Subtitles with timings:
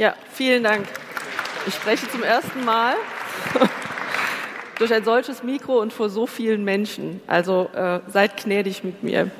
[0.00, 0.86] Ja, vielen Dank.
[1.66, 2.94] Ich spreche zum ersten Mal
[4.78, 7.20] durch ein solches Mikro und vor so vielen Menschen.
[7.26, 9.30] Also äh, seid gnädig mit mir.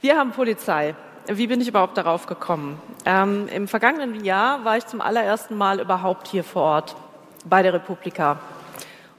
[0.00, 0.96] Wir haben Polizei.
[1.28, 2.82] Wie bin ich überhaupt darauf gekommen?
[3.06, 6.96] Ähm, Im vergangenen Jahr war ich zum allerersten Mal überhaupt hier vor Ort
[7.44, 8.40] bei der Republika.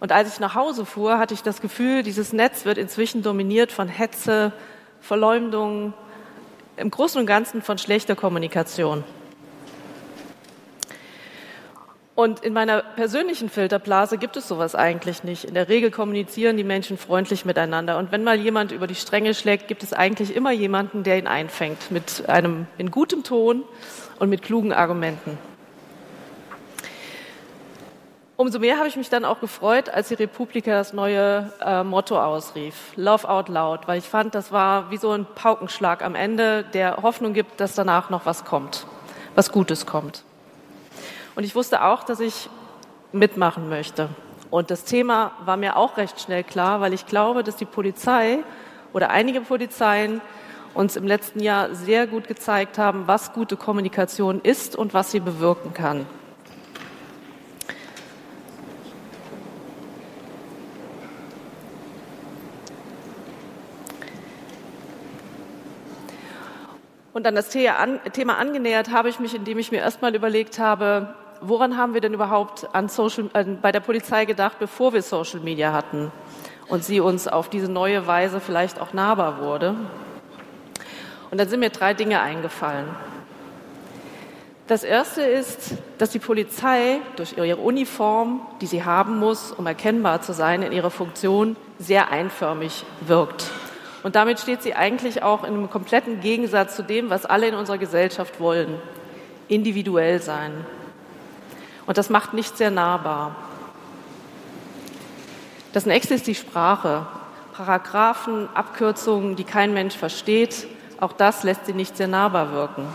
[0.01, 3.71] Und als ich nach Hause fuhr, hatte ich das Gefühl, dieses Netz wird inzwischen dominiert
[3.71, 4.51] von Hetze,
[4.99, 5.93] Verleumdung,
[6.75, 9.05] im Großen und Ganzen von schlechter Kommunikation.
[12.19, 15.45] Und in meiner persönlichen Filterblase gibt es sowas eigentlich nicht.
[15.45, 17.97] In der Regel kommunizieren die Menschen freundlich miteinander.
[17.97, 21.27] Und wenn mal jemand über die Stränge schlägt, gibt es eigentlich immer jemanden, der ihn
[21.27, 23.63] einfängt mit einem in gutem Ton
[24.19, 25.37] und mit klugen Argumenten.
[28.35, 32.21] Umso mehr habe ich mich dann auch gefreut, als die Republika das neue äh, Motto
[32.21, 36.65] ausrief, Love Out Loud, weil ich fand, das war wie so ein Paukenschlag am Ende,
[36.73, 38.85] der Hoffnung gibt, dass danach noch was kommt,
[39.35, 40.25] was Gutes kommt.
[41.39, 42.49] Und ich wusste auch, dass ich
[43.13, 44.09] mitmachen möchte.
[44.49, 48.39] Und das Thema war mir auch recht schnell klar, weil ich glaube, dass die Polizei
[48.91, 50.19] oder einige Polizeien
[50.73, 55.21] uns im letzten Jahr sehr gut gezeigt haben, was gute Kommunikation ist und was sie
[55.21, 56.05] bewirken kann.
[67.13, 71.77] Und an das Thema angenähert habe ich mich, indem ich mir erstmal überlegt habe, woran
[71.77, 75.73] haben wir denn überhaupt an Social, äh, bei der Polizei gedacht, bevor wir Social Media
[75.73, 76.11] hatten
[76.67, 79.75] und sie uns auf diese neue Weise vielleicht auch nahbar wurde?
[81.31, 82.87] Und dann sind mir drei Dinge eingefallen.
[84.67, 90.21] Das erste ist, dass die Polizei durch ihre Uniform, die sie haben muss, um erkennbar
[90.21, 93.49] zu sein in ihrer Funktion, sehr einförmig wirkt.
[94.03, 97.55] Und damit steht sie eigentlich auch in einem kompletten Gegensatz zu dem, was alle in
[97.55, 98.75] unserer Gesellschaft wollen.
[99.47, 100.51] Individuell sein.
[101.89, 103.35] Und das macht nicht sehr nahbar.
[105.73, 107.07] Das nächste ist die Sprache.
[107.53, 110.67] Paragraphen, Abkürzungen, die kein Mensch versteht,
[110.99, 112.85] auch das lässt sie nicht sehr nahbar wirken.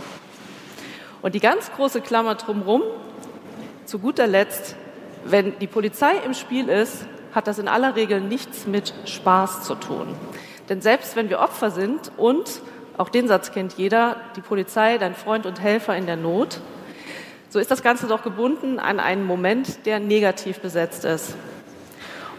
[1.23, 2.83] Und die ganz große Klammer drumherum,
[3.85, 4.77] zu guter Letzt,
[5.25, 7.05] wenn die Polizei im Spiel ist,
[7.35, 10.07] hat das in aller Regel nichts mit Spaß zu tun.
[10.69, 12.61] Denn selbst wenn wir Opfer sind und,
[12.97, 16.61] auch den Satz kennt jeder, die Polizei, dein Freund und Helfer in der Not,
[17.55, 21.37] so ist das Ganze doch gebunden an einen Moment, der negativ besetzt ist.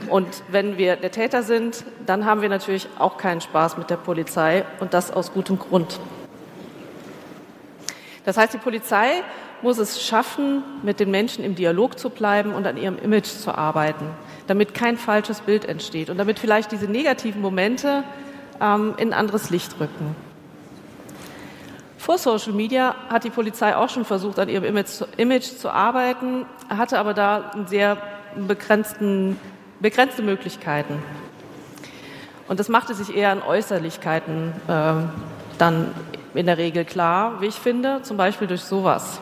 [0.09, 3.95] Und wenn wir der Täter sind, dann haben wir natürlich auch keinen Spaß mit der
[3.95, 6.01] Polizei und das aus gutem Grund.
[8.25, 9.23] Das heißt, die Polizei
[9.61, 13.55] muss es schaffen, mit den Menschen im Dialog zu bleiben und an ihrem Image zu
[13.55, 14.09] arbeiten
[14.47, 18.03] damit kein falsches Bild entsteht und damit vielleicht diese negativen Momente
[18.61, 20.15] ähm, in ein anderes Licht rücken.
[22.05, 26.45] Vor Social Media hat die Polizei auch schon versucht, an ihrem Image, Image zu arbeiten,
[26.69, 27.97] hatte aber da sehr
[28.35, 29.39] begrenzten,
[29.79, 31.01] begrenzte Möglichkeiten.
[32.47, 34.93] Und das machte sich eher an Äußerlichkeiten äh,
[35.57, 35.95] dann
[36.35, 39.19] in der Regel klar, wie ich finde, zum Beispiel durch sowas.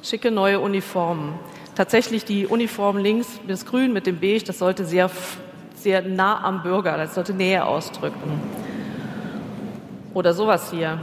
[0.00, 1.34] Schicke neue Uniformen,
[1.74, 5.10] tatsächlich die Uniform links, das Grün mit dem Beige, das sollte sehr,
[5.74, 8.40] sehr nah am Bürger, das sollte Nähe ausdrücken.
[10.14, 11.00] Oder sowas hier.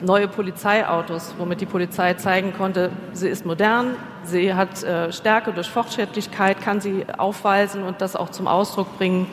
[0.00, 5.68] Neue Polizeiautos, womit die Polizei zeigen konnte, sie ist modern, sie hat äh, Stärke durch
[5.68, 9.26] Fortschrittlichkeit, kann sie aufweisen und das auch zum Ausdruck bringen.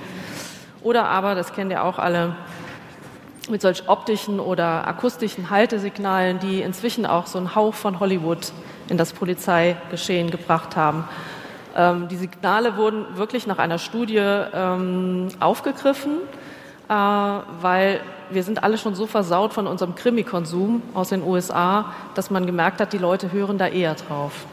[0.81, 2.35] Oder aber, das kennen ja auch alle,
[3.49, 8.51] mit solch optischen oder akustischen Haltesignalen, die inzwischen auch so einen Hauch von Hollywood
[8.89, 11.07] in das Polizeigeschehen gebracht haben.
[11.75, 16.17] Ähm, die Signale wurden wirklich nach einer Studie ähm, aufgegriffen,
[16.89, 17.99] äh, weil
[18.29, 22.79] wir sind alle schon so versaut von unserem Krimi-Konsum aus den USA, dass man gemerkt
[22.81, 24.45] hat, die Leute hören da eher drauf.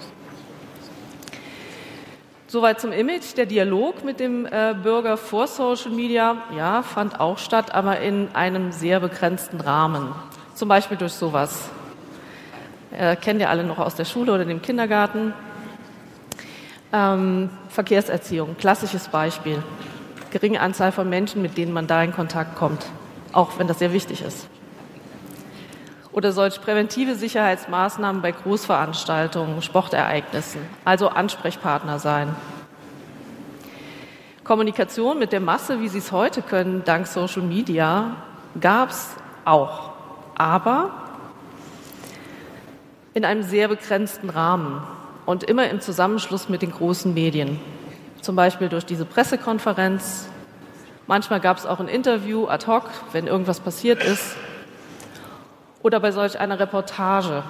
[2.52, 3.34] Soweit zum Image.
[3.38, 8.28] Der Dialog mit dem äh, Bürger vor Social Media, ja, fand auch statt, aber in
[8.34, 10.14] einem sehr begrenzten Rahmen.
[10.54, 11.70] Zum Beispiel durch sowas.
[12.90, 15.32] Äh, kennt ihr alle noch aus der Schule oder dem Kindergarten.
[16.92, 19.62] Ähm, Verkehrserziehung, klassisches Beispiel.
[20.30, 22.84] Geringe Anzahl von Menschen, mit denen man da in Kontakt kommt,
[23.32, 24.48] auch wenn das sehr wichtig ist.
[26.12, 32.34] Oder solch präventive Sicherheitsmaßnahmen bei Großveranstaltungen, Sportereignissen, also Ansprechpartner sein.
[34.44, 38.16] Kommunikation mit der Masse, wie sie es heute können, dank Social Media,
[38.60, 39.10] gab es
[39.44, 39.92] auch.
[40.36, 40.90] Aber
[43.14, 44.82] in einem sehr begrenzten Rahmen
[45.26, 47.60] und immer im Zusammenschluss mit den großen Medien.
[48.20, 50.28] Zum Beispiel durch diese Pressekonferenz.
[51.06, 54.36] Manchmal gab es auch ein Interview ad hoc, wenn irgendwas passiert ist.
[55.82, 57.42] Oder bei solch einer Reportage.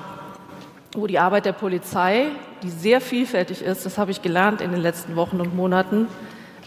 [0.95, 2.27] wo die Arbeit der Polizei,
[2.63, 6.07] die sehr vielfältig ist, das habe ich gelernt in den letzten Wochen und Monaten,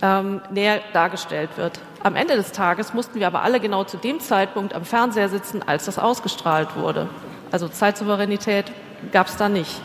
[0.02, 1.80] ähm, näher dargestellt wird.
[2.02, 5.62] Am Ende des Tages mussten wir aber alle genau zu dem Zeitpunkt am Fernseher sitzen,
[5.64, 7.08] als das ausgestrahlt wurde.
[7.52, 8.72] Also Zeitsouveränität
[9.12, 9.80] gab es da nicht.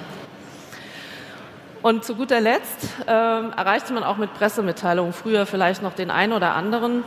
[1.82, 6.34] Und zu guter Letzt ähm, erreichte man auch mit Pressemitteilungen früher vielleicht noch den einen
[6.34, 7.04] oder anderen,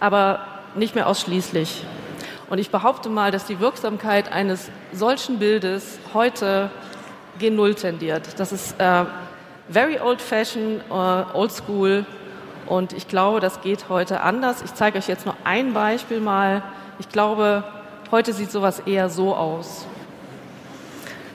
[0.00, 0.40] aber
[0.74, 1.84] nicht mehr ausschließlich.
[2.48, 6.70] Und ich behaupte mal, dass die Wirksamkeit eines solchen Bildes heute
[7.38, 8.40] gen Null tendiert.
[8.40, 9.04] Das ist äh,
[9.68, 12.06] very old-fashioned, uh, old school.
[12.66, 14.62] Und ich glaube, das geht heute anders.
[14.62, 16.62] Ich zeige euch jetzt nur ein Beispiel mal.
[16.98, 17.64] Ich glaube,
[18.10, 19.86] heute sieht sowas eher so aus.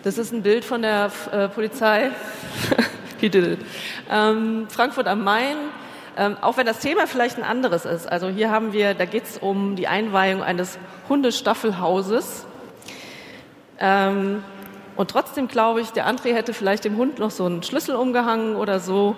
[0.03, 2.09] Das ist ein Bild von der äh, Polizei.
[4.11, 5.57] ähm, Frankfurt am Main.
[6.17, 8.11] Ähm, auch wenn das Thema vielleicht ein anderes ist.
[8.11, 12.47] Also hier haben wir, da geht es um die Einweihung eines Hundestaffelhauses.
[13.79, 14.43] Ähm,
[14.95, 18.55] und trotzdem glaube ich, der André hätte vielleicht dem Hund noch so einen Schlüssel umgehangen
[18.55, 19.15] oder so,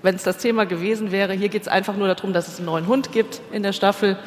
[0.00, 1.34] wenn es das Thema gewesen wäre.
[1.34, 4.18] Hier geht es einfach nur darum, dass es einen neuen Hund gibt in der Staffel.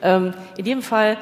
[0.00, 1.18] Ähm, in jedem Fall,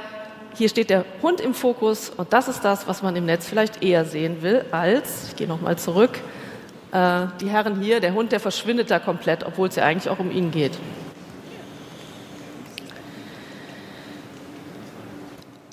[0.56, 3.82] hier steht der Hund im Fokus und das ist das, was man im Netz vielleicht
[3.82, 6.20] eher sehen will, als, ich gehe nochmal zurück,
[6.92, 10.20] äh, die Herren hier, der Hund, der verschwindet da komplett, obwohl es ja eigentlich auch
[10.20, 10.78] um ihn geht.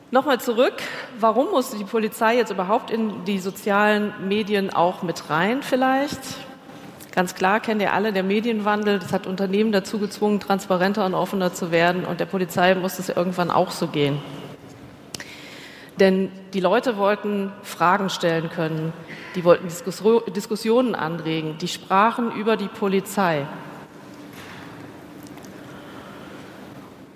[0.10, 0.74] Nochmal zurück,
[1.20, 6.20] warum musste die Polizei jetzt überhaupt in die sozialen Medien auch mit rein vielleicht?
[7.14, 11.54] Ganz klar kennt ihr alle, der Medienwandel, das hat Unternehmen dazu gezwungen, transparenter und offener
[11.54, 14.22] zu werden und der Polizei musste es irgendwann auch so gehen.
[16.02, 18.92] Denn die Leute wollten Fragen stellen können,
[19.36, 23.46] die wollten Diskussionen anregen, die sprachen über die Polizei.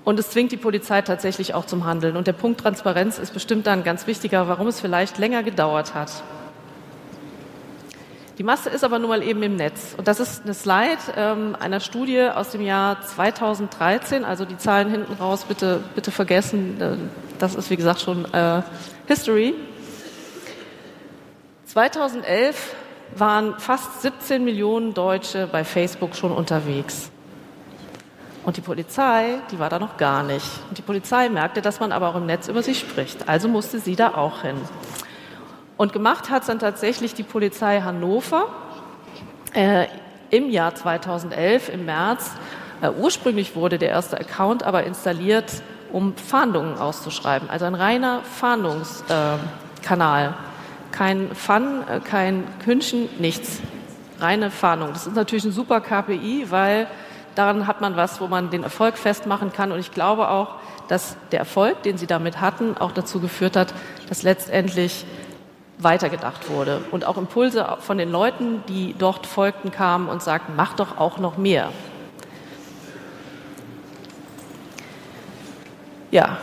[0.03, 2.15] Und es zwingt die Polizei tatsächlich auch zum Handeln.
[2.15, 6.21] Und der Punkt Transparenz ist bestimmt dann ganz wichtiger, warum es vielleicht länger gedauert hat.
[8.37, 9.95] Die Masse ist aber nun mal eben im Netz.
[9.97, 14.23] Und das ist eine Slide ähm, einer Studie aus dem Jahr 2013.
[14.23, 16.77] Also die Zahlen hinten raus bitte, bitte vergessen.
[17.39, 18.61] Das ist, wie gesagt, schon äh,
[19.07, 19.53] History.
[21.65, 22.75] 2011
[23.15, 27.11] waren fast 17 Millionen Deutsche bei Facebook schon unterwegs.
[28.45, 30.45] Und die Polizei, die war da noch gar nicht.
[30.69, 33.27] Und die Polizei merkte, dass man aber auch im Netz über sie spricht.
[33.27, 34.55] Also musste sie da auch hin.
[35.77, 38.47] Und gemacht hat es dann tatsächlich die Polizei Hannover
[39.53, 39.87] äh,
[40.29, 42.31] im Jahr 2011, im März.
[42.81, 45.61] Äh, ursprünglich wurde der erste Account aber installiert,
[45.91, 47.49] um Fahndungen auszuschreiben.
[47.49, 50.35] Also ein reiner Fahndungskanal.
[50.91, 53.59] Kein Fun, äh, kein Künchen, nichts.
[54.19, 54.93] Reine Fahndung.
[54.93, 56.87] Das ist natürlich ein super KPI, weil
[57.35, 59.71] daran hat man was, wo man den Erfolg festmachen kann.
[59.71, 60.55] Und ich glaube auch,
[60.87, 63.73] dass der Erfolg, den sie damit hatten, auch dazu geführt hat,
[64.07, 65.05] dass letztendlich
[65.77, 70.73] weitergedacht wurde und auch Impulse von den Leuten, die dort folgten, kamen und sagten, mach
[70.73, 71.69] doch auch noch mehr.
[76.15, 76.39] Ja,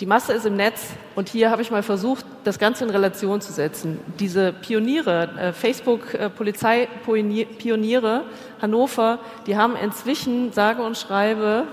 [0.00, 3.40] die Masse ist im Netz und hier habe ich mal versucht, das Ganze in Relation
[3.40, 4.00] zu setzen.
[4.18, 8.24] Diese Pioniere, äh, Facebook-Polizeipioniere
[8.60, 11.68] Hannover, die haben inzwischen, sage und schreibe,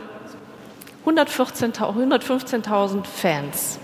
[1.07, 3.79] 114.000, 115.000 Fans.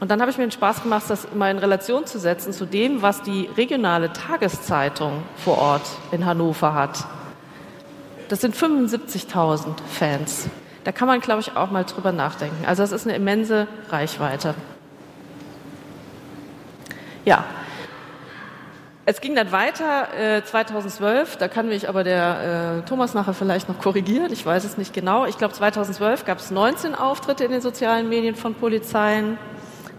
[0.00, 2.66] Und dann habe ich mir den Spaß gemacht, das mal in Relation zu setzen zu
[2.66, 7.04] dem, was die regionale Tageszeitung vor Ort in Hannover hat.
[8.28, 10.50] Das sind 75.000 Fans.
[10.84, 12.64] Da kann man, glaube ich, auch mal drüber nachdenken.
[12.66, 14.54] Also das ist eine immense Reichweite.
[17.24, 17.44] Ja,
[19.04, 23.68] es ging dann weiter, äh, 2012, da kann mich aber der äh, Thomas nachher vielleicht
[23.68, 25.26] noch korrigieren, ich weiß es nicht genau.
[25.26, 29.38] Ich glaube, 2012 gab es 19 Auftritte in den sozialen Medien von Polizeien.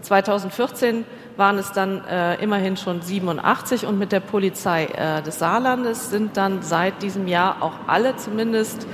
[0.00, 1.04] 2014
[1.36, 6.38] waren es dann äh, immerhin schon 87 und mit der Polizei äh, des Saarlandes sind
[6.38, 8.86] dann seit diesem Jahr auch alle zumindest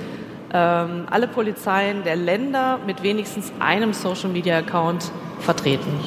[0.52, 6.00] ähm, alle Polizeien der Länder mit wenigstens einem Social Media Account vertreten.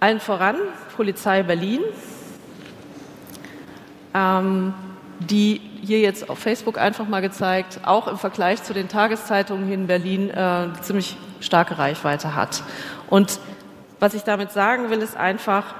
[0.00, 0.56] Allen voran
[0.96, 1.80] Polizei Berlin,
[4.14, 4.74] ähm,
[5.18, 9.74] die hier jetzt auf Facebook einfach mal gezeigt, auch im Vergleich zu den Tageszeitungen hier
[9.74, 12.62] in Berlin äh, ziemlich starke Reichweite hat.
[13.08, 13.40] Und
[14.00, 15.74] was ich damit sagen will, ist einfach,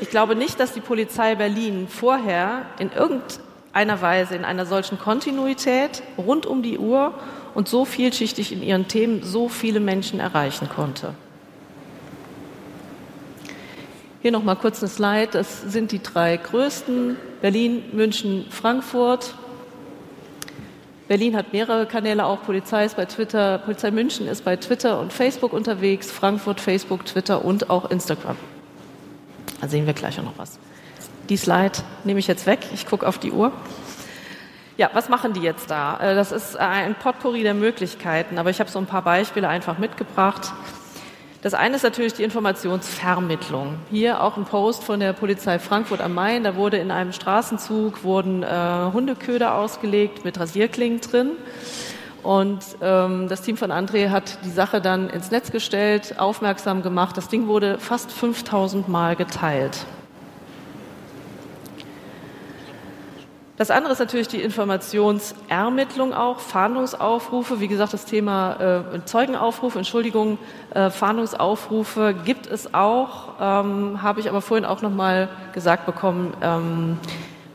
[0.00, 6.02] ich glaube nicht, dass die Polizei Berlin vorher in irgendeiner Weise in einer solchen Kontinuität
[6.18, 7.14] rund um die Uhr
[7.54, 11.14] und so vielschichtig in ihren Themen so viele Menschen erreichen konnte.
[14.22, 15.28] Hier noch mal kurz eine Slide.
[15.32, 19.34] Das sind die drei größten: Berlin, München, Frankfurt.
[21.08, 25.12] Berlin hat mehrere Kanäle, auch Polizei ist bei Twitter, Polizei München ist bei Twitter und
[25.12, 28.36] Facebook unterwegs, Frankfurt, Facebook, Twitter und auch Instagram.
[29.60, 30.58] Da sehen wir gleich auch noch was.
[31.28, 33.52] Die Slide nehme ich jetzt weg, ich gucke auf die Uhr.
[34.76, 35.98] Ja, was machen die jetzt da?
[36.00, 39.78] Äh, das ist ein Potpourri der Möglichkeiten, aber ich habe so ein paar Beispiele einfach
[39.78, 40.52] mitgebracht.
[41.42, 43.76] Das eine ist natürlich die Informationsvermittlung.
[43.90, 46.44] Hier auch ein Post von der Polizei Frankfurt am Main.
[46.44, 51.32] Da wurde in einem Straßenzug wurden äh, Hundeköder ausgelegt mit Rasierklingen drin.
[52.22, 57.16] Und ähm, das Team von André hat die Sache dann ins Netz gestellt, aufmerksam gemacht.
[57.16, 59.86] Das Ding wurde fast 5000 Mal geteilt.
[63.60, 67.60] Das andere ist natürlich die Informationsermittlung auch, Fahndungsaufrufe.
[67.60, 70.38] Wie gesagt, das Thema äh, Zeugenaufrufe, Entschuldigung,
[70.72, 76.32] äh, Fahndungsaufrufe gibt es auch, ähm, habe ich aber vorhin auch noch mal gesagt bekommen.
[76.40, 76.96] Ähm,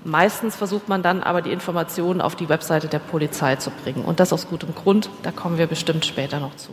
[0.06, 4.20] meistens versucht man dann aber die Informationen auf die Webseite der Polizei zu bringen und
[4.20, 5.10] das aus gutem Grund.
[5.24, 6.72] Da kommen wir bestimmt später noch zu.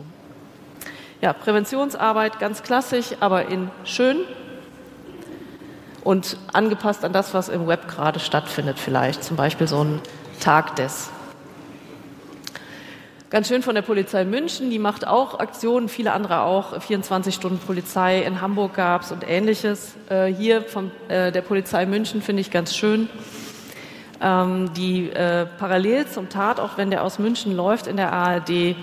[1.19, 4.17] Ja, Präventionsarbeit ganz klassisch, aber in schön
[6.03, 9.23] und angepasst an das, was im Web gerade stattfindet vielleicht.
[9.23, 10.01] Zum Beispiel so ein
[10.39, 11.09] Tag des.
[13.33, 17.57] Ganz schön von der Polizei München, die macht auch Aktionen, viele andere auch, 24 Stunden
[17.57, 19.95] Polizei in Hamburg gab es und ähnliches.
[20.07, 23.09] Äh, hier von äh, der Polizei München finde ich ganz schön,
[24.21, 28.75] ähm, die äh, parallel zum Tat, auch wenn der aus München läuft, in der ARD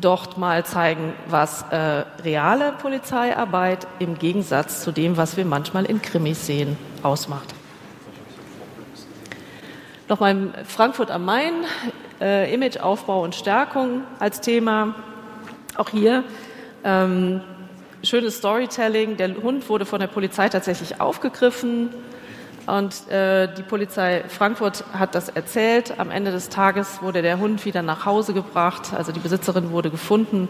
[0.00, 6.02] dort mal zeigen, was äh, reale Polizeiarbeit im Gegensatz zu dem, was wir manchmal in
[6.02, 7.54] Krimis sehen, ausmacht.
[10.08, 11.52] Nochmal Frankfurt am Main,
[12.20, 14.94] äh, Imageaufbau und Stärkung als Thema.
[15.76, 16.24] Auch hier
[16.84, 17.40] ähm,
[18.02, 19.16] schönes Storytelling.
[19.16, 21.90] Der Hund wurde von der Polizei tatsächlich aufgegriffen.
[22.66, 25.98] Und äh, die Polizei Frankfurt hat das erzählt.
[25.98, 28.92] Am Ende des Tages wurde der Hund wieder nach Hause gebracht.
[28.96, 30.48] Also die Besitzerin wurde gefunden.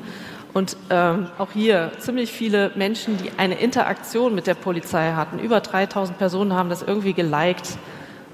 [0.55, 5.39] Und ähm, auch hier ziemlich viele Menschen, die eine Interaktion mit der Polizei hatten.
[5.39, 7.77] Über 3000 Personen haben das irgendwie geliked,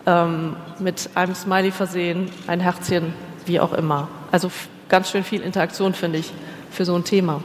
[0.06, 3.14] ähm, mit einem Smiley versehen, ein Herzchen,
[3.46, 4.08] wie auch immer.
[4.30, 4.50] Also
[4.88, 6.32] ganz schön viel Interaktion, finde ich,
[6.70, 7.42] für so ein Thema.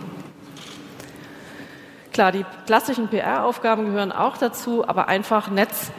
[2.13, 5.91] Klar, die klassischen PR-Aufgaben gehören auch dazu, aber einfach Netz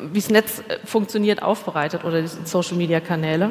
[0.00, 3.50] wie das Netz äh, funktioniert, aufbereitet oder die Social-Media-Kanäle.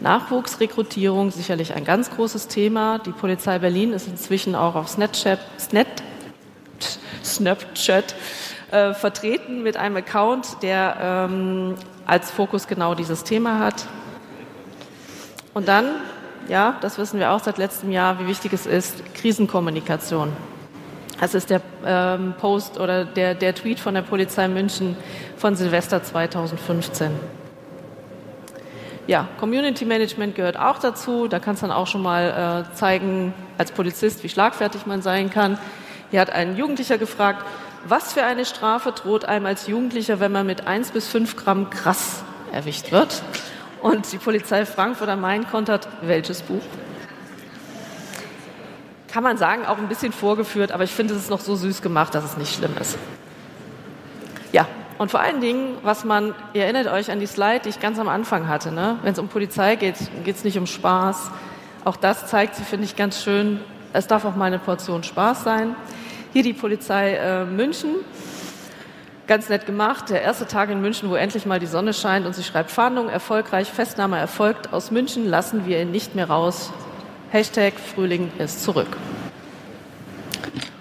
[0.00, 2.98] Nachwuchsrekrutierung sicherlich ein ganz großes Thema.
[2.98, 5.86] Die Polizei Berlin ist inzwischen auch auf Snapchat, Snap,
[7.24, 8.14] Snapchat
[8.70, 11.74] äh, vertreten mit einem Account, der ähm,
[12.06, 13.86] als Fokus genau dieses Thema hat.
[15.54, 15.86] Und dann,
[16.48, 20.32] ja, das wissen wir auch seit letztem Jahr, wie wichtig es ist, Krisenkommunikation.
[21.20, 24.96] Das ist der ähm, Post oder der, der Tweet von der Polizei München
[25.36, 27.12] von Silvester 2015.
[29.06, 31.28] Ja, Community Management gehört auch dazu.
[31.28, 35.30] Da kannst du dann auch schon mal äh, zeigen, als Polizist, wie schlagfertig man sein
[35.30, 35.58] kann.
[36.14, 37.44] Hier hat ein Jugendlicher gefragt,
[37.88, 41.70] was für eine Strafe droht einem als Jugendlicher, wenn man mit 1 bis 5 Gramm
[41.70, 43.20] krass erwischt wird?
[43.82, 46.62] Und die Polizei Frankfurt am Main kontert, welches Buch?
[49.08, 51.82] kann man sagen, auch ein bisschen vorgeführt, aber ich finde, es ist noch so süß
[51.82, 52.96] gemacht, dass es nicht schlimm ist.
[54.52, 54.68] Ja,
[54.98, 57.98] und vor allen Dingen, was man, ihr erinnert euch an die Slide, die ich ganz
[57.98, 58.98] am Anfang hatte, ne?
[59.02, 61.32] wenn es um Polizei geht, geht es nicht um Spaß.
[61.84, 63.58] Auch das zeigt sie, finde ich, ganz schön.
[63.92, 65.74] Es darf auch mal eine Portion Spaß sein.
[66.34, 67.94] Hier die Polizei äh, München.
[69.28, 70.10] Ganz nett gemacht.
[70.10, 73.08] Der erste Tag in München, wo endlich mal die Sonne scheint und sie schreibt Fahndung
[73.08, 74.72] erfolgreich, Festnahme erfolgt.
[74.72, 76.72] Aus München lassen wir ihn nicht mehr raus.
[77.30, 78.96] Hashtag Frühling ist zurück.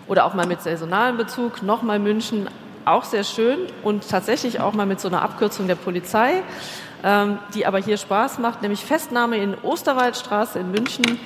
[0.08, 2.50] Oder auch mal mit saisonalem Bezug, nochmal München,
[2.84, 6.42] auch sehr schön und tatsächlich auch mal mit so einer Abkürzung der Polizei,
[7.04, 11.20] ähm, die aber hier Spaß macht, nämlich Festnahme in Osterwaldstraße in München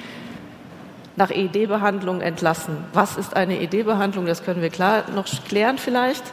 [1.18, 2.78] nach ED-Behandlung entlassen.
[2.94, 4.26] Was ist eine ED-Behandlung?
[4.26, 6.24] Das können wir klar noch klären vielleicht.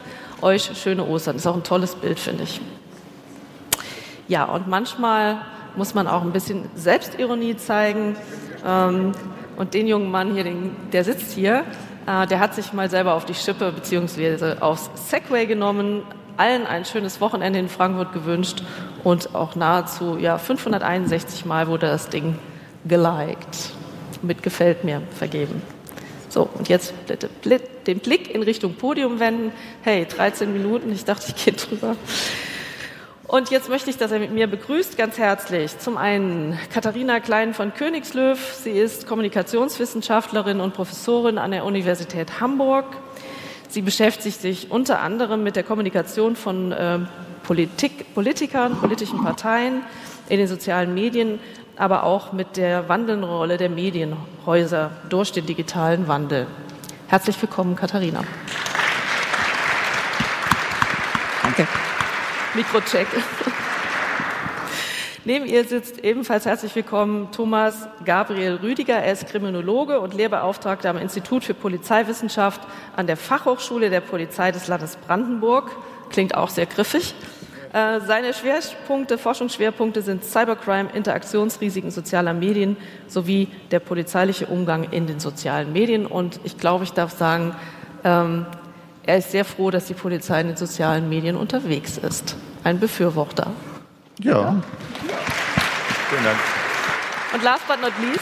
[0.41, 1.35] Euch schöne Ostern.
[1.35, 2.61] Ist auch ein tolles Bild, finde ich.
[4.27, 5.37] Ja, und manchmal
[5.75, 8.15] muss man auch ein bisschen Selbstironie zeigen.
[8.65, 9.11] Ähm,
[9.57, 10.45] und den jungen Mann hier,
[10.91, 11.63] der sitzt hier,
[12.05, 14.59] äh, der hat sich mal selber auf die Schippe bzw.
[14.59, 16.03] aufs Segway genommen,
[16.37, 18.63] allen ein schönes Wochenende in Frankfurt gewünscht
[19.03, 22.37] und auch nahezu ja, 561 Mal wurde das Ding
[22.85, 23.71] geliked.
[24.25, 25.61] Mit gefällt mir vergeben.
[26.29, 26.93] So, und jetzt
[27.87, 29.51] den Blick in Richtung Podium wenden.
[29.83, 31.95] Hey, 13 Minuten, ich dachte, ich gehe drüber.
[33.27, 35.77] Und jetzt möchte ich, dass er mit mir begrüßt, ganz herzlich.
[35.79, 38.37] Zum einen Katharina Klein von Königslöw.
[38.63, 42.85] Sie ist Kommunikationswissenschaftlerin und Professorin an der Universität Hamburg.
[43.67, 46.99] Sie beschäftigt sich unter anderem mit der Kommunikation von äh,
[47.43, 49.81] Politik, Politikern, politischen Parteien,
[50.29, 51.39] in den sozialen Medien,
[51.77, 56.47] aber auch mit der wandelnden Rolle der Medienhäuser durch den digitalen Wandel.
[57.07, 58.21] Herzlich willkommen, Katharina.
[61.43, 61.67] Danke.
[62.53, 63.07] Mikrocheck.
[65.27, 68.95] Neben ihr sitzt ebenfalls herzlich willkommen Thomas Gabriel Rüdiger.
[68.95, 72.61] Er ist Kriminologe und Lehrbeauftragter am Institut für Polizeiwissenschaft
[72.95, 75.71] an der Fachhochschule der Polizei des Landes Brandenburg.
[76.11, 77.15] Klingt auch sehr griffig.
[77.75, 82.77] Äh, seine Schwerpunkte, Forschungsschwerpunkte sind Cybercrime, Interaktionsrisiken sozialer Medien
[83.09, 86.05] sowie der polizeiliche Umgang in den sozialen Medien.
[86.05, 87.53] Und ich glaube, ich darf sagen,
[88.05, 88.45] ähm,
[89.03, 92.37] er ist sehr froh, dass die Polizei in den sozialen Medien unterwegs ist.
[92.63, 93.51] Ein Befürworter.
[94.21, 94.31] Ja.
[94.31, 94.63] ja.
[96.09, 96.37] Vielen Dank.
[97.33, 98.21] Und last but not least,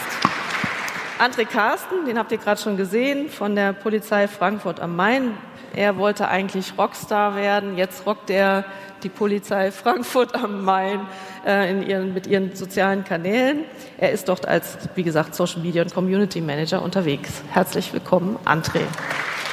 [1.20, 5.38] André Carsten, den habt ihr gerade schon gesehen, von der Polizei Frankfurt am Main.
[5.76, 7.76] Er wollte eigentlich Rockstar werden.
[7.76, 8.64] Jetzt rockt er
[9.04, 11.06] die Polizei Frankfurt am Main
[11.46, 13.64] äh, in ihren, mit ihren sozialen Kanälen.
[13.98, 17.42] Er ist dort als, wie gesagt, Social Media und Community Manager unterwegs.
[17.50, 18.80] Herzlich willkommen, André.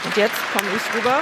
[0.06, 1.20] Und jetzt komme ich rüber.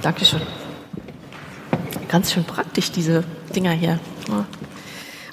[0.00, 0.40] Dankeschön.
[2.08, 3.98] Ganz schön praktisch, diese Dinger hier.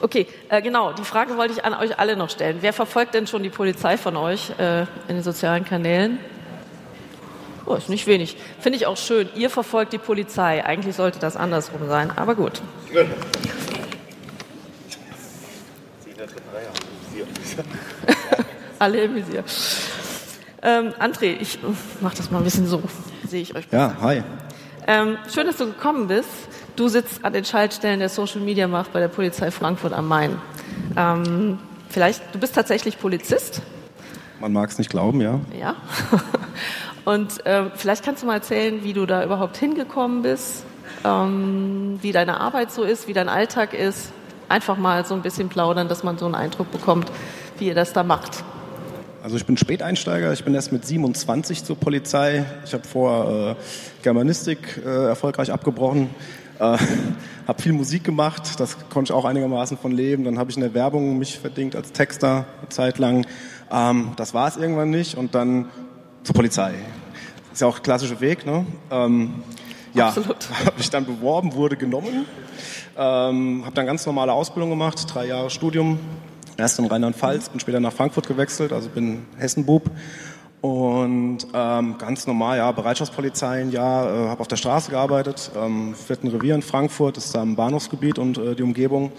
[0.01, 2.58] Okay, äh, genau, die Frage wollte ich an euch alle noch stellen.
[2.62, 6.20] Wer verfolgt denn schon die Polizei von euch äh, in den sozialen Kanälen?
[7.67, 8.36] Oh, ist nicht wenig.
[8.60, 9.29] Finde ich auch schön.
[9.36, 10.65] Ihr verfolgt die Polizei.
[10.65, 12.62] Eigentlich sollte das andersrum sein, aber gut.
[18.79, 19.43] alle im Visier.
[20.63, 21.60] Ähm, André, ich
[22.01, 22.81] mach das mal ein bisschen so.
[23.27, 23.96] Sehe ich euch besser.
[23.96, 24.24] Ja, hi.
[24.88, 26.27] Ähm, schön, dass du gekommen bist.
[26.75, 30.37] Du sitzt an den Schaltstellen der Social Media Macht bei der Polizei Frankfurt am Main.
[30.95, 33.61] Ähm, vielleicht, du bist tatsächlich Polizist?
[34.39, 35.39] Man mag es nicht glauben, ja.
[35.59, 35.75] Ja.
[37.05, 40.63] Und äh, vielleicht kannst du mal erzählen, wie du da überhaupt hingekommen bist,
[41.03, 44.11] ähm, wie deine Arbeit so ist, wie dein Alltag ist.
[44.50, 47.11] Einfach mal so ein bisschen plaudern, dass man so einen Eindruck bekommt,
[47.57, 48.43] wie ihr das da macht.
[49.24, 52.43] Also ich bin Späteinsteiger, ich bin erst mit 27 zur Polizei.
[52.65, 53.55] Ich habe vor äh,
[54.01, 56.09] Germanistik äh, erfolgreich abgebrochen,
[56.61, 56.77] äh,
[57.47, 60.24] habe viel Musik gemacht, das konnte ich auch einigermaßen von leben.
[60.24, 63.25] Dann habe ich in der Werbung mich verdingt als Texter eine Zeit lang.
[63.71, 65.69] Ähm, das war es irgendwann nicht und dann
[66.24, 66.75] zur Polizei.
[67.51, 68.65] Ist ja auch klassischer Weg, ne?
[68.91, 69.43] Ähm,
[69.93, 70.15] ja,
[70.65, 72.25] habe ich dann beworben, wurde genommen,
[72.97, 76.00] ähm, habe dann ganz normale Ausbildung gemacht, drei Jahre Studium,
[76.55, 79.89] erst in Rheinland-Pfalz, bin später nach Frankfurt gewechselt, also bin Hessenbub.
[80.61, 85.95] Und ähm, ganz normal, ja, Bereitschaftspolizei ein Jahr, äh, habe auf der Straße gearbeitet, ähm,
[85.95, 89.11] vierten Revier in Frankfurt, ist da im Bahnhofsgebiet und äh, die Umgebung.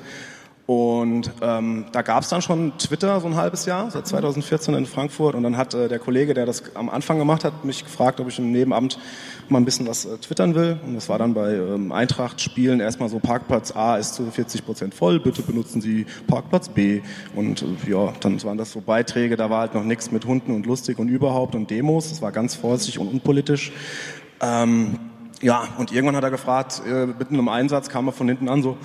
[0.65, 4.87] Und ähm, da gab es dann schon Twitter so ein halbes Jahr, seit 2014 in
[4.87, 5.35] Frankfurt.
[5.35, 8.29] Und dann hat äh, der Kollege, der das am Anfang gemacht hat, mich gefragt, ob
[8.29, 8.97] ich im Nebenamt
[9.49, 10.79] mal ein bisschen was äh, twittern will.
[10.87, 14.95] Und das war dann bei ähm, Eintracht-Spielen erstmal so, Parkplatz A ist zu 40 Prozent
[14.95, 17.03] voll, bitte benutzen Sie Parkplatz B.
[17.35, 20.55] Und äh, ja, dann waren das so Beiträge, da war halt noch nichts mit Hunden
[20.55, 22.11] und lustig und überhaupt und Demos.
[22.11, 23.73] Das war ganz vorsichtig und unpolitisch.
[24.41, 24.99] Ähm,
[25.43, 28.63] ja, und irgendwann hat er gefragt, äh, mitten im Einsatz kam er von hinten an,
[28.63, 28.79] so,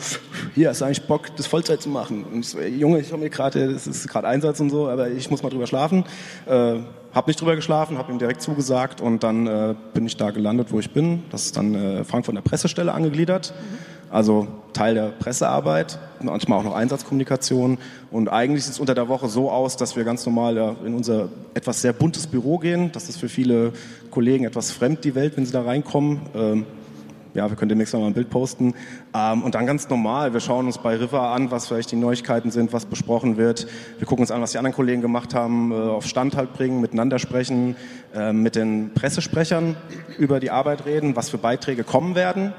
[0.56, 2.24] hier, hast du eigentlich Bock, das Vollzeit zu machen?
[2.24, 4.90] Und ich so, ey, Junge, ich habe mir gerade, das ist gerade Einsatz und so,
[4.90, 6.04] aber ich muss mal drüber schlafen.
[6.48, 6.78] Äh,
[7.14, 10.72] hab nicht drüber geschlafen, habe ihm direkt zugesagt und dann äh, bin ich da gelandet,
[10.72, 11.24] wo ich bin.
[11.30, 13.54] Das ist dann äh, Frankfurt der Pressestelle angegliedert.
[13.56, 17.78] Mhm also Teil der Pressearbeit, manchmal auch noch Einsatzkommunikation.
[18.12, 21.30] Und eigentlich sieht es unter der Woche so aus, dass wir ganz normal in unser
[21.54, 22.92] etwas sehr buntes Büro gehen.
[22.92, 23.74] Das ist für viele
[24.12, 26.66] Kollegen etwas fremd, die Welt, wenn sie da reinkommen.
[27.38, 28.74] Ja, wir können demnächst noch mal ein Bild posten.
[29.14, 32.50] Ähm, und dann ganz normal, wir schauen uns bei River an, was vielleicht die Neuigkeiten
[32.50, 33.68] sind, was besprochen wird.
[34.00, 36.82] Wir gucken uns an, was die anderen Kollegen gemacht haben, äh, auf Stand halt bringen,
[36.82, 37.76] miteinander sprechen,
[38.16, 39.78] äh, mit den Pressesprechern
[40.18, 42.54] über die Arbeit reden, was für Beiträge kommen werden, mhm.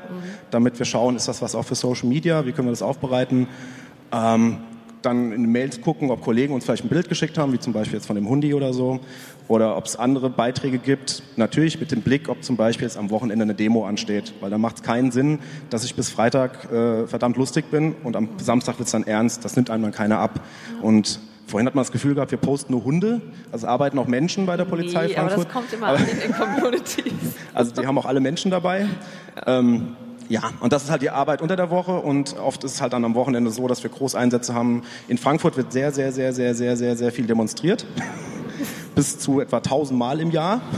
[0.53, 3.49] damit wir schauen, ist das was auch für Social Media, wie können wir das aufbereiten.
[4.13, 4.59] Ähm,
[5.03, 7.73] dann in den Mails gucken, ob Kollegen uns vielleicht ein Bild geschickt haben, wie zum
[7.73, 9.01] Beispiel jetzt von dem Hundi oder so,
[9.47, 11.23] oder ob es andere Beiträge gibt.
[11.37, 14.59] Natürlich mit dem Blick, ob zum Beispiel jetzt am Wochenende eine Demo ansteht, weil da
[14.59, 15.39] macht es keinen Sinn,
[15.71, 19.45] dass ich bis Freitag äh, verdammt lustig bin und am Samstag wird es dann ernst.
[19.45, 20.41] Das nimmt einem dann keiner ab.
[20.83, 24.45] Und Vorhin hat man das Gefühl gehabt, wir posten nur Hunde, also arbeiten auch Menschen
[24.45, 25.33] bei der Polizei nee, Frankfurt.
[25.33, 27.13] aber das kommt immer aber, an in den Communities.
[27.55, 28.87] Also die haben auch alle Menschen dabei.
[29.35, 29.59] Ja.
[29.59, 29.97] Ähm,
[30.29, 32.93] ja, und das ist halt die Arbeit unter der Woche und oft ist es halt
[32.93, 34.83] dann am Wochenende so, dass wir Großeinsätze haben.
[35.09, 37.87] In Frankfurt wird sehr, sehr, sehr, sehr, sehr, sehr, sehr viel demonstriert.
[38.95, 40.61] Bis zu etwa 1000 Mal im Jahr.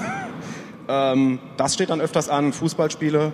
[0.92, 3.32] Ähm, das steht dann öfters an, Fußballspiele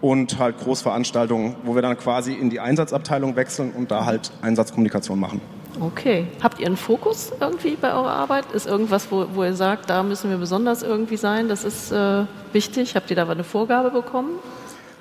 [0.00, 5.18] und halt Großveranstaltungen, wo wir dann quasi in die Einsatzabteilung wechseln und da halt Einsatzkommunikation
[5.18, 5.40] machen.
[5.80, 6.28] Okay.
[6.40, 8.52] Habt ihr einen Fokus irgendwie bei eurer Arbeit?
[8.52, 11.48] Ist irgendwas, wo, wo ihr sagt, da müssen wir besonders irgendwie sein?
[11.48, 12.94] Das ist äh, wichtig.
[12.94, 14.38] Habt ihr da eine Vorgabe bekommen?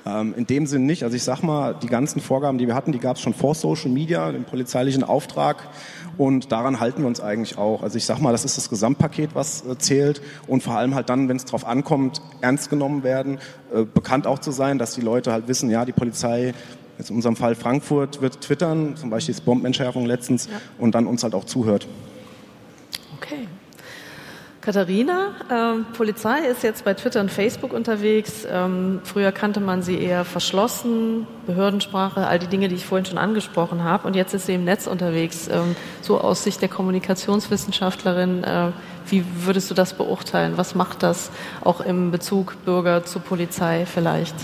[0.05, 1.03] Ähm, in dem Sinn nicht.
[1.03, 3.53] Also ich sag mal, die ganzen Vorgaben, die wir hatten, die gab es schon vor
[3.53, 5.67] Social Media, dem polizeilichen Auftrag.
[6.17, 7.83] Und daran halten wir uns eigentlich auch.
[7.83, 10.21] Also ich sag mal, das ist das Gesamtpaket, was äh, zählt.
[10.47, 13.37] Und vor allem halt dann, wenn es darauf ankommt, ernst genommen werden,
[13.73, 16.53] äh, bekannt auch zu sein, dass die Leute halt wissen, ja, die Polizei
[16.97, 20.59] jetzt in unserem Fall Frankfurt wird twittern, zum Beispiel das Bombenentschärfung letztens, ja.
[20.77, 21.87] und dann uns halt auch zuhört.
[23.17, 23.47] Okay.
[24.61, 28.45] Katharina, ähm, Polizei ist jetzt bei Twitter und Facebook unterwegs.
[28.47, 33.17] Ähm, früher kannte man sie eher verschlossen, Behördensprache, all die Dinge, die ich vorhin schon
[33.17, 34.07] angesprochen habe.
[34.07, 35.47] Und jetzt ist sie im Netz unterwegs.
[35.47, 38.67] Ähm, so aus Sicht der Kommunikationswissenschaftlerin, äh,
[39.07, 40.53] wie würdest du das beurteilen?
[40.57, 44.35] Was macht das auch im Bezug Bürger zu Polizei vielleicht?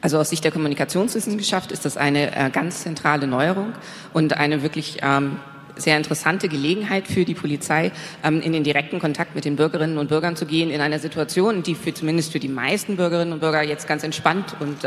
[0.00, 3.74] Also aus Sicht der Kommunikationswissenschaft ist das eine äh, ganz zentrale Neuerung
[4.14, 5.36] und eine wirklich ähm,
[5.76, 10.08] sehr interessante Gelegenheit für die Polizei, ähm, in den direkten Kontakt mit den Bürgerinnen und
[10.08, 13.62] Bürgern zu gehen, in einer Situation, die für zumindest für die meisten Bürgerinnen und Bürger
[13.62, 14.84] jetzt ganz entspannt und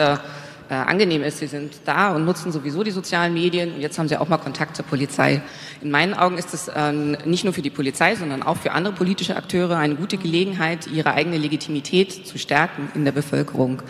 [0.69, 1.39] äh, angenehm ist.
[1.39, 4.37] Sie sind da und nutzen sowieso die sozialen Medien und jetzt haben sie auch mal
[4.37, 5.41] Kontakt zur Polizei.
[5.81, 8.93] In meinen Augen ist es äh, nicht nur für die Polizei, sondern auch für andere
[8.93, 13.81] politische Akteure eine gute Gelegenheit, ihre eigene Legitimität zu stärken in der Bevölkerung.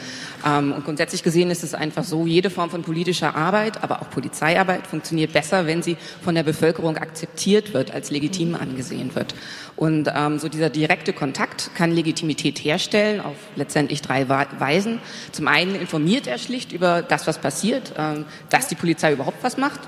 [0.45, 4.09] Ähm, und grundsätzlich gesehen ist es einfach so, jede Form von politischer Arbeit, aber auch
[4.09, 9.33] Polizeiarbeit funktioniert besser, wenn sie von der Bevölkerung akzeptiert wird, als legitim angesehen wird.
[9.77, 14.99] Und ähm, so dieser direkte Kontakt kann Legitimität herstellen auf letztendlich drei Weisen.
[15.31, 19.57] Zum einen informiert er schlicht über das, was passiert, ähm, dass die Polizei überhaupt was
[19.57, 19.79] macht,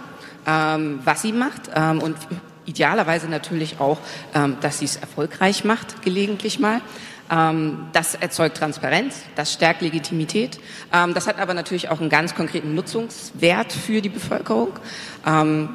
[0.46, 2.16] ähm, was sie macht ähm, und
[2.66, 3.98] idealerweise natürlich auch,
[4.36, 6.82] ähm, dass sie es erfolgreich macht, gelegentlich mal.
[7.32, 10.60] Ähm, das erzeugt Transparenz, das stärkt Legitimität.
[10.94, 14.70] Ähm, das hat aber natürlich auch einen ganz konkreten Nutzungswert für die Bevölkerung.
[15.26, 15.70] Ähm,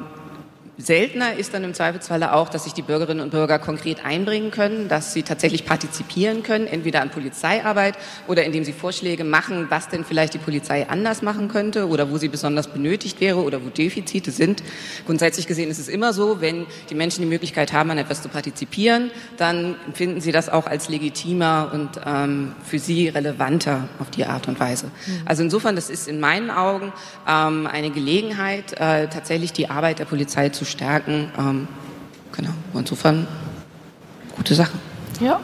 [0.77, 4.89] Seltener ist dann im Zweifelsfalle auch, dass sich die Bürgerinnen und Bürger konkret einbringen können,
[4.89, 10.03] dass sie tatsächlich partizipieren können, entweder an Polizeiarbeit oder indem sie Vorschläge machen, was denn
[10.03, 14.31] vielleicht die Polizei anders machen könnte oder wo sie besonders benötigt wäre oder wo Defizite
[14.31, 14.63] sind.
[15.05, 18.27] Grundsätzlich gesehen ist es immer so, wenn die Menschen die Möglichkeit haben, an etwas zu
[18.27, 24.25] partizipieren, dann empfinden sie das auch als legitimer und ähm, für sie relevanter auf die
[24.25, 24.87] Art und Weise.
[24.87, 25.21] Mhm.
[25.23, 26.91] Also insofern, das ist in meinen Augen
[27.27, 31.31] ähm, eine Gelegenheit, äh, tatsächlich die Arbeit der Polizei zu stärken.
[31.37, 31.67] Ähm,
[32.35, 33.27] genau, insofern
[34.35, 34.73] gute Sache.
[35.19, 35.39] Ja.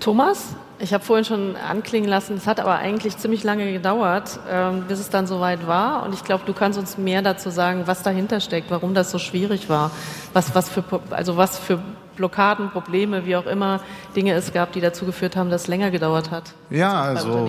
[0.00, 4.84] Thomas, ich habe vorhin schon anklingen lassen, es hat aber eigentlich ziemlich lange gedauert, ähm,
[4.86, 6.04] bis es dann soweit war.
[6.04, 9.18] Und ich glaube, du kannst uns mehr dazu sagen, was dahinter steckt, warum das so
[9.18, 9.90] schwierig war,
[10.32, 11.80] was, was, für, also was für
[12.16, 13.80] Blockaden, Probleme, wie auch immer,
[14.14, 16.52] Dinge es gab, die dazu geführt haben, dass es länger gedauert hat.
[16.70, 17.48] Ja, also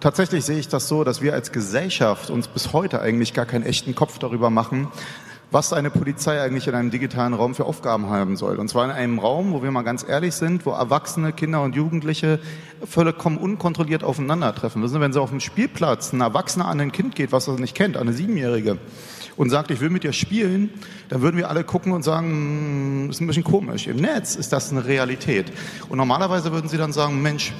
[0.00, 3.64] tatsächlich sehe ich das so, dass wir als Gesellschaft uns bis heute eigentlich gar keinen
[3.64, 4.88] echten Kopf darüber machen,
[5.50, 8.56] was eine Polizei eigentlich in einem digitalen Raum für Aufgaben haben soll.
[8.56, 11.74] Und zwar in einem Raum, wo wir mal ganz ehrlich sind, wo Erwachsene, Kinder und
[11.74, 12.38] Jugendliche
[12.84, 14.82] vollkommen unkontrolliert aufeinandertreffen.
[14.82, 17.54] Wissen Sie, wenn Sie auf dem Spielplatz ein Erwachsener an ein Kind geht, was er
[17.54, 18.78] nicht kennt, eine Siebenjährige,
[19.38, 20.70] und sagt, ich will mit dir spielen,
[21.08, 23.86] dann würden wir alle gucken und sagen, hm, ist ein bisschen komisch.
[23.86, 25.52] Im Netz ist das eine Realität.
[25.88, 27.52] Und normalerweise würden Sie dann sagen, Mensch,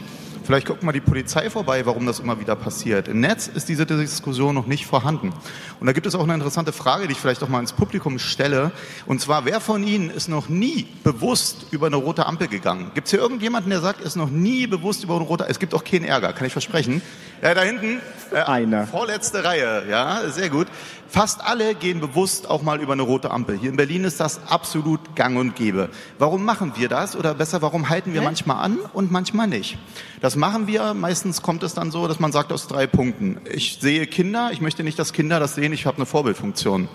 [0.49, 3.07] Vielleicht guckt mal die Polizei vorbei, warum das immer wieder passiert.
[3.07, 5.35] Im Netz ist diese Diskussion noch nicht vorhanden.
[5.79, 8.19] Und da gibt es auch eine interessante Frage, die ich vielleicht auch mal ins Publikum
[8.19, 8.71] stelle.
[9.05, 12.93] Und zwar, wer von Ihnen ist noch nie bewusst über eine rote Ampel gegangen?
[12.95, 15.53] Gibt es hier irgendjemanden, der sagt, ist noch nie bewusst über eine rote Ampel?
[15.53, 17.03] Es gibt auch keinen Ärger, kann ich versprechen.
[17.43, 18.01] Ja, da hinten.
[18.33, 18.87] Äh, Einer.
[18.87, 20.69] Vorletzte Reihe, ja, sehr gut.
[21.11, 23.59] Fast alle gehen bewusst auch mal über eine rote Ampel.
[23.59, 25.89] Hier in Berlin ist das absolut gang und gäbe.
[26.19, 27.17] Warum machen wir das?
[27.17, 29.79] Oder besser, warum halten wir manchmal an und manchmal nicht?
[30.21, 30.93] Das machen wir.
[30.93, 33.41] Meistens kommt es dann so, dass man sagt aus drei Punkten.
[33.51, 34.51] Ich sehe Kinder.
[34.53, 35.73] Ich möchte nicht, dass Kinder das sehen.
[35.73, 36.89] Ich habe eine Vorbildfunktion.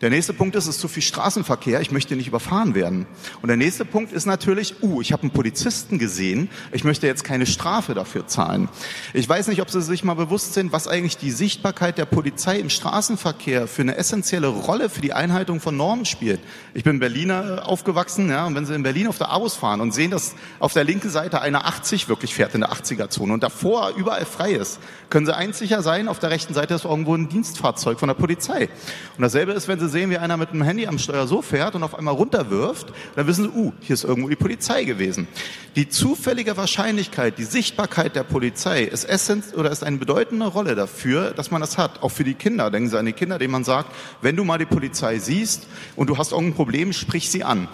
[0.00, 3.06] Der nächste Punkt ist, es ist zu viel Straßenverkehr, ich möchte nicht überfahren werden.
[3.42, 7.24] Und der nächste Punkt ist natürlich, uh, ich habe einen Polizisten gesehen, ich möchte jetzt
[7.24, 8.68] keine Strafe dafür zahlen.
[9.12, 12.58] Ich weiß nicht, ob Sie sich mal bewusst sind, was eigentlich die Sichtbarkeit der Polizei
[12.58, 16.40] im Straßenverkehr für eine essentielle Rolle für die Einhaltung von Normen spielt.
[16.74, 19.94] Ich bin Berliner aufgewachsen, ja, und wenn Sie in Berlin auf der Abus fahren und
[19.94, 23.92] sehen, dass auf der linken Seite eine 80 wirklich fährt in der 80er-Zone und davor
[23.96, 27.28] überall frei ist, können Sie eins sicher sein, auf der rechten Seite ist irgendwo ein
[27.28, 28.68] Dienstfahrzeug von der Polizei.
[29.16, 31.74] Und dasselbe ist, wenn Sie sehen, wie einer mit einem Handy am Steuer so fährt
[31.74, 35.28] und auf einmal runterwirft, dann wissen sie, uh, hier ist irgendwo die Polizei gewesen.
[35.76, 41.32] Die zufällige Wahrscheinlichkeit, die Sichtbarkeit der Polizei ist essenz oder ist eine bedeutende Rolle dafür,
[41.32, 42.02] dass man das hat.
[42.02, 42.70] Auch für die Kinder.
[42.70, 43.90] Denken Sie an die Kinder, denen man sagt,
[44.22, 45.66] wenn du mal die Polizei siehst
[45.96, 47.68] und du hast irgendein Problem, sprich sie an.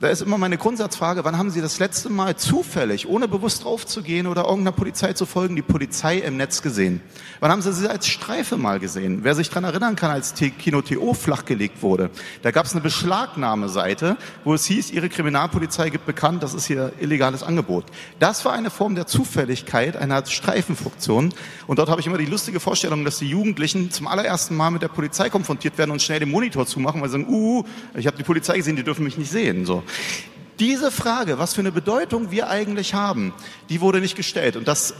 [0.00, 4.26] Da ist immer meine Grundsatzfrage, wann haben Sie das letzte Mal zufällig, ohne bewusst draufzugehen
[4.26, 7.02] oder irgendeiner Polizei zu folgen, die Polizei im Netz gesehen?
[7.40, 9.24] Wann haben Sie sie als Streife mal gesehen?
[9.24, 12.08] Wer sich dran erinnern kann, als Kino TO flachgelegt wurde,
[12.40, 16.92] da gab es eine Beschlagnahmeseite, wo es hieß, Ihre Kriminalpolizei gibt bekannt, das ist hier
[16.98, 17.84] illegales Angebot.
[18.18, 21.34] Das war eine Form der Zufälligkeit, einer Streifenfunktion.
[21.66, 24.80] Und dort habe ich immer die lustige Vorstellung, dass die Jugendlichen zum allerersten Mal mit
[24.80, 28.16] der Polizei konfrontiert werden und schnell den Monitor zumachen, weil sie sagen, uh, ich habe
[28.16, 29.66] die Polizei gesehen, die dürfen mich nicht sehen.
[29.66, 29.82] So.
[30.58, 33.32] Diese Frage, was für eine Bedeutung wir eigentlich haben,
[33.70, 34.56] die wurde nicht gestellt.
[34.56, 34.94] Und das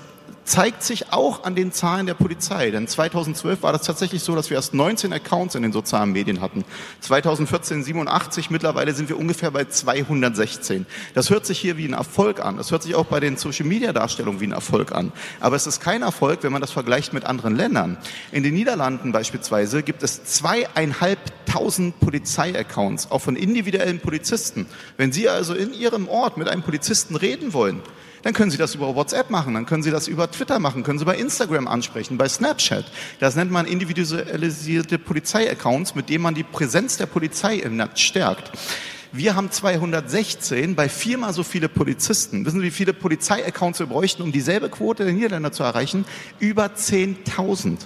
[0.45, 2.71] zeigt sich auch an den Zahlen der Polizei.
[2.71, 6.41] Denn 2012 war das tatsächlich so, dass wir erst 19 Accounts in den sozialen Medien
[6.41, 6.65] hatten.
[7.01, 10.87] 2014 87, mittlerweile sind wir ungefähr bei 216.
[11.15, 12.57] Das hört sich hier wie ein Erfolg an.
[12.57, 15.13] Das hört sich auch bei den Social-Media-Darstellungen wie ein Erfolg an.
[15.39, 17.99] Aber es ist kein Erfolg, wenn man das vergleicht mit anderen Ländern.
[18.33, 24.67] In den Niederlanden beispielsweise gibt es zweieinhalbtausend Polizei-Accounts, auch von individuellen Polizisten.
[24.97, 27.83] Wenn Sie also in Ihrem Ort mit einem Polizisten reden wollen,
[28.23, 30.99] dann können Sie das über WhatsApp machen, dann können Sie das über Twitter machen, können
[30.99, 32.85] Sie bei Instagram ansprechen, bei Snapchat.
[33.19, 38.53] Das nennt man individualisierte Polizeiaccounts, mit denen man die Präsenz der Polizei im Netz stärkt.
[39.13, 42.47] Wir haben 216 bei viermal so viele Polizisten.
[42.47, 46.05] Wissen Sie, wie viele Polizeiaccounts wir bräuchten, um dieselbe Quote der Niederländer zu erreichen?
[46.39, 47.79] Über 10.000.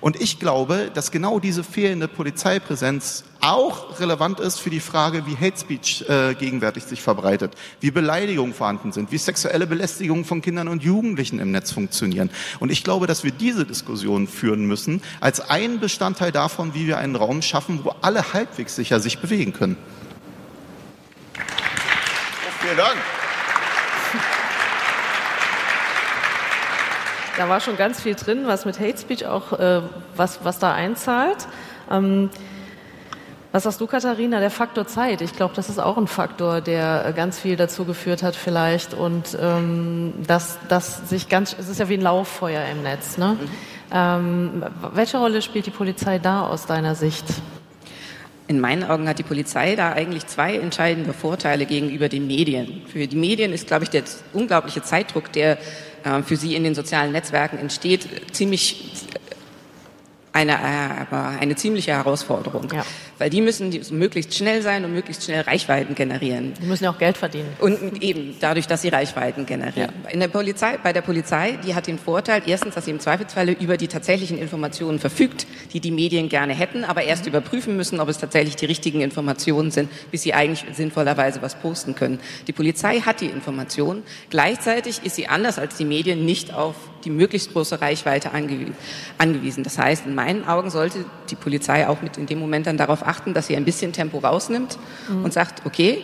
[0.00, 5.36] Und ich glaube, dass genau diese fehlende Polizeipräsenz auch relevant ist für die Frage, wie
[5.36, 10.68] Hate Speech äh, gegenwärtig sich verbreitet, wie Beleidigungen vorhanden sind, wie sexuelle Belästigungen von Kindern
[10.68, 12.30] und Jugendlichen im Netz funktionieren.
[12.60, 16.98] Und ich glaube, dass wir diese Diskussion führen müssen als einen Bestandteil davon, wie wir
[16.98, 19.76] einen Raum schaffen, wo alle halbwegs sicher sich bewegen können.
[22.60, 22.96] Vielen Dank.
[27.36, 29.82] Da war schon ganz viel drin, was mit Hate Speech auch, äh,
[30.14, 31.48] was, was da einzahlt.
[31.90, 32.30] Ähm,
[33.52, 34.40] was sagst du, Katharina?
[34.40, 35.20] Der Faktor Zeit.
[35.20, 38.94] Ich glaube, das ist auch ein Faktor, der äh, ganz viel dazu geführt hat, vielleicht.
[38.94, 43.18] Und ähm, dass, dass sich ganz, es ist ja wie ein Lauffeuer im Netz.
[43.18, 43.36] Ne?
[43.38, 43.48] Mhm.
[43.92, 47.26] Ähm, welche Rolle spielt die Polizei da aus deiner Sicht?
[48.48, 52.82] In meinen Augen hat die Polizei da eigentlich zwei entscheidende Vorteile gegenüber den Medien.
[52.86, 55.58] Für die Medien ist, glaube ich, der unglaubliche Zeitdruck, der
[56.04, 58.92] äh, für sie in den sozialen Netzwerken entsteht, ziemlich
[60.32, 62.68] eine, äh, eine ziemliche Herausforderung.
[62.74, 62.84] Ja.
[63.18, 66.54] Weil die müssen möglichst schnell sein und möglichst schnell Reichweiten generieren.
[66.60, 67.48] Die müssen ja auch Geld verdienen.
[67.60, 69.92] Und eben dadurch, dass sie Reichweiten generieren.
[70.04, 70.10] Ja.
[70.10, 73.52] In der Polizei, bei der Polizei, die hat den Vorteil, erstens, dass sie im Zweifelsfalle
[73.52, 77.30] über die tatsächlichen Informationen verfügt, die die Medien gerne hätten, aber erst mhm.
[77.30, 81.94] überprüfen müssen, ob es tatsächlich die richtigen Informationen sind, bis sie eigentlich sinnvollerweise was posten
[81.94, 82.20] können.
[82.46, 84.02] Die Polizei hat die Informationen.
[84.30, 89.64] Gleichzeitig ist sie anders als die Medien nicht auf die möglichst große Reichweite angewiesen.
[89.64, 93.06] Das heißt, in meinen Augen sollte die Polizei auch mit in dem Moment dann darauf
[93.06, 95.24] achten, dass sie ein bisschen Tempo rausnimmt mhm.
[95.24, 96.02] und sagt, okay,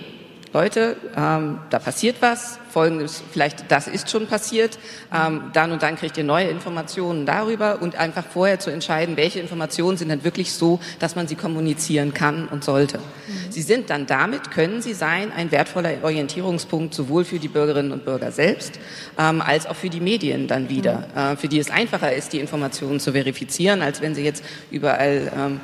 [0.52, 4.78] Leute, ähm, da passiert was, folgendes, vielleicht das ist schon passiert,
[5.14, 9.40] ähm, dann und dann kriegt ihr neue Informationen darüber und einfach vorher zu entscheiden, welche
[9.40, 12.98] Informationen sind dann wirklich so, dass man sie kommunizieren kann und sollte.
[12.98, 13.50] Mhm.
[13.50, 18.04] Sie sind dann damit, können sie sein, ein wertvoller Orientierungspunkt sowohl für die Bürgerinnen und
[18.04, 18.78] Bürger selbst,
[19.18, 21.20] ähm, als auch für die Medien dann wieder, mhm.
[21.20, 25.30] äh, für die es einfacher ist, die Informationen zu verifizieren, als wenn sie jetzt überall,
[25.36, 25.60] ähm,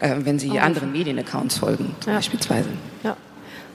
[0.00, 2.14] äh, wenn sie anderen Medienaccounts folgen, ja.
[2.14, 2.68] beispielsweise.
[3.02, 3.16] Ja.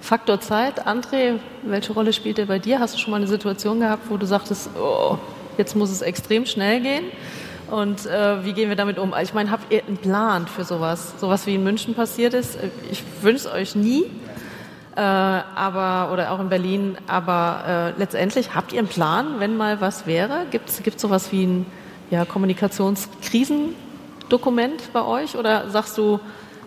[0.02, 0.88] Faktor Zeit.
[0.88, 2.80] André, welche Rolle spielt der bei dir?
[2.80, 5.18] Hast du schon mal eine Situation gehabt, wo du sagtest, oh,
[5.58, 7.04] jetzt muss es extrem schnell gehen?
[7.70, 9.14] Und äh, wie gehen wir damit um?
[9.22, 11.14] Ich meine, habt ihr einen Plan für sowas?
[11.20, 12.58] Sowas wie in München passiert ist?
[12.92, 14.06] Ich wünsche es euch nie,
[14.96, 16.98] äh, aber oder auch in Berlin.
[17.06, 20.48] Aber äh, letztendlich habt ihr einen Plan, wenn mal was wäre?
[20.50, 21.68] Gibt es sowas wie ein
[22.10, 25.36] ja, Kommunikationskrisendokument bei euch?
[25.36, 26.20] Oder sagst du,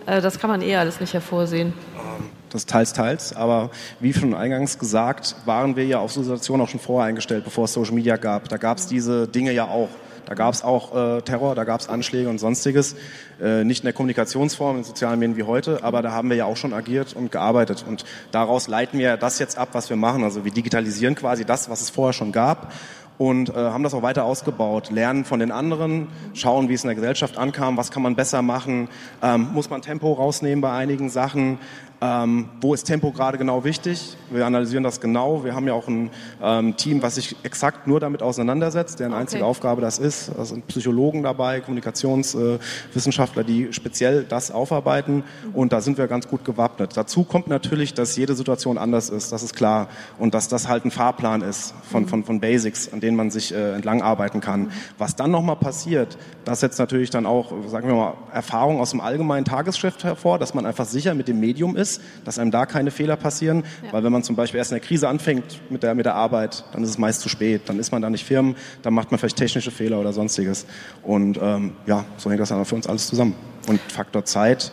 [0.07, 1.73] äh, das kann man eh alles nicht hervorsehen?
[1.97, 3.35] Ähm, das teils, teils.
[3.35, 7.45] Aber wie schon eingangs gesagt, waren wir ja auf so Situationen auch schon vorher eingestellt,
[7.45, 8.49] bevor es Social Media gab.
[8.49, 9.89] Da gab es diese Dinge ja auch.
[10.27, 12.95] Da gab es auch äh, Terror, da gab es Anschläge und sonstiges.
[13.41, 16.45] Äh, nicht in der Kommunikationsform in sozialen Medien wie heute, aber da haben wir ja
[16.45, 17.85] auch schon agiert und gearbeitet.
[17.87, 20.23] Und daraus leiten wir das jetzt ab, was wir machen.
[20.23, 22.73] Also wir digitalisieren quasi das, was es vorher schon gab
[23.19, 24.91] und äh, haben das auch weiter ausgebaut.
[24.91, 28.43] Lernen von den anderen, schauen, wie es in der Gesellschaft ankam, was kann man besser
[28.43, 28.89] machen,
[29.23, 31.59] ähm, muss man Tempo rausnehmen bei einigen Sachen,
[32.03, 34.17] ähm, wo ist Tempo gerade genau wichtig?
[34.29, 35.45] Wir analysieren das genau.
[35.45, 36.11] Wir haben ja auch ein
[36.43, 39.21] ähm, Team, was sich exakt nur damit auseinandersetzt, deren okay.
[39.21, 40.33] einzige Aufgabe das ist.
[40.37, 45.23] Da sind Psychologen dabei, Kommunikationswissenschaftler, äh, die speziell das aufarbeiten.
[45.53, 46.97] Und da sind wir ganz gut gewappnet.
[46.97, 49.31] Dazu kommt natürlich, dass jede Situation anders ist.
[49.31, 49.87] Das ist klar.
[50.19, 53.55] Und dass das halt ein Fahrplan ist von, von, von Basics, an denen man sich
[53.55, 54.73] äh, entlang arbeiten kann.
[54.99, 59.01] Was dann nochmal passiert, das setzt natürlich dann auch, sagen wir mal, Erfahrung aus dem
[59.01, 62.67] allgemeinen Tagesgeschäft hervor, dass man einfach sicher mit dem Medium ist ist, dass einem da
[62.67, 63.65] keine Fehler passieren.
[63.85, 63.93] Ja.
[63.93, 66.65] Weil wenn man zum Beispiel erst in der Krise anfängt mit der, mit der Arbeit,
[66.73, 67.63] dann ist es meist zu spät.
[67.67, 70.67] Dann ist man da nicht firm, dann macht man vielleicht technische Fehler oder sonstiges.
[71.03, 73.35] Und ähm, ja, so hängt das dann für uns alles zusammen.
[73.69, 74.73] Und Faktor Zeit,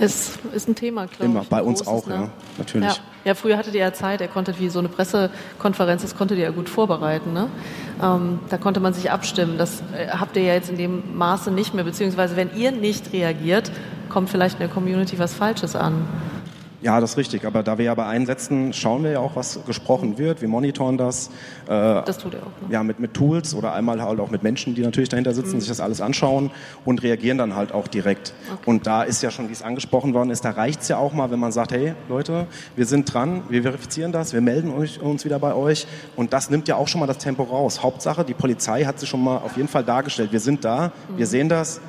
[0.00, 1.48] ist, ist ein Thema, glaube Immer, ich.
[1.48, 2.14] bei uns großes, auch, ne?
[2.14, 2.96] ja, natürlich.
[2.96, 3.13] Ja.
[3.24, 6.44] Ja, früher hattet ihr ja Zeit, er konnte wie so eine Pressekonferenz, das konntet ihr
[6.44, 7.32] ja gut vorbereiten.
[7.32, 7.48] Ne?
[8.02, 9.56] Ähm, da konnte man sich abstimmen.
[9.58, 13.12] Das äh, habt ihr ja jetzt in dem Maße nicht mehr, beziehungsweise wenn ihr nicht
[13.12, 13.70] reagiert,
[14.08, 16.06] kommt vielleicht in der Community was Falsches an.
[16.84, 17.46] Ja, das ist richtig.
[17.46, 20.42] Aber da wir ja bei einsetzen, schauen wir ja auch, was gesprochen wird.
[20.42, 21.28] Wir monitoren das.
[21.64, 22.60] Äh, das tut er auch.
[22.60, 22.68] Ne?
[22.68, 25.60] Ja, mit, mit Tools oder einmal halt auch mit Menschen, die natürlich dahinter sitzen, mhm.
[25.60, 26.50] sich das alles anschauen
[26.84, 28.34] und reagieren dann halt auch direkt.
[28.52, 28.70] Okay.
[28.70, 31.14] Und da ist ja schon, wie es angesprochen worden ist, da reicht es ja auch
[31.14, 35.24] mal, wenn man sagt, hey Leute, wir sind dran, wir verifizieren das, wir melden uns
[35.24, 35.86] wieder bei euch.
[36.16, 37.82] Und das nimmt ja auch schon mal das Tempo raus.
[37.82, 40.32] Hauptsache, die Polizei hat sich schon mal auf jeden Fall dargestellt.
[40.32, 41.16] Wir sind da, mhm.
[41.16, 41.80] wir sehen das.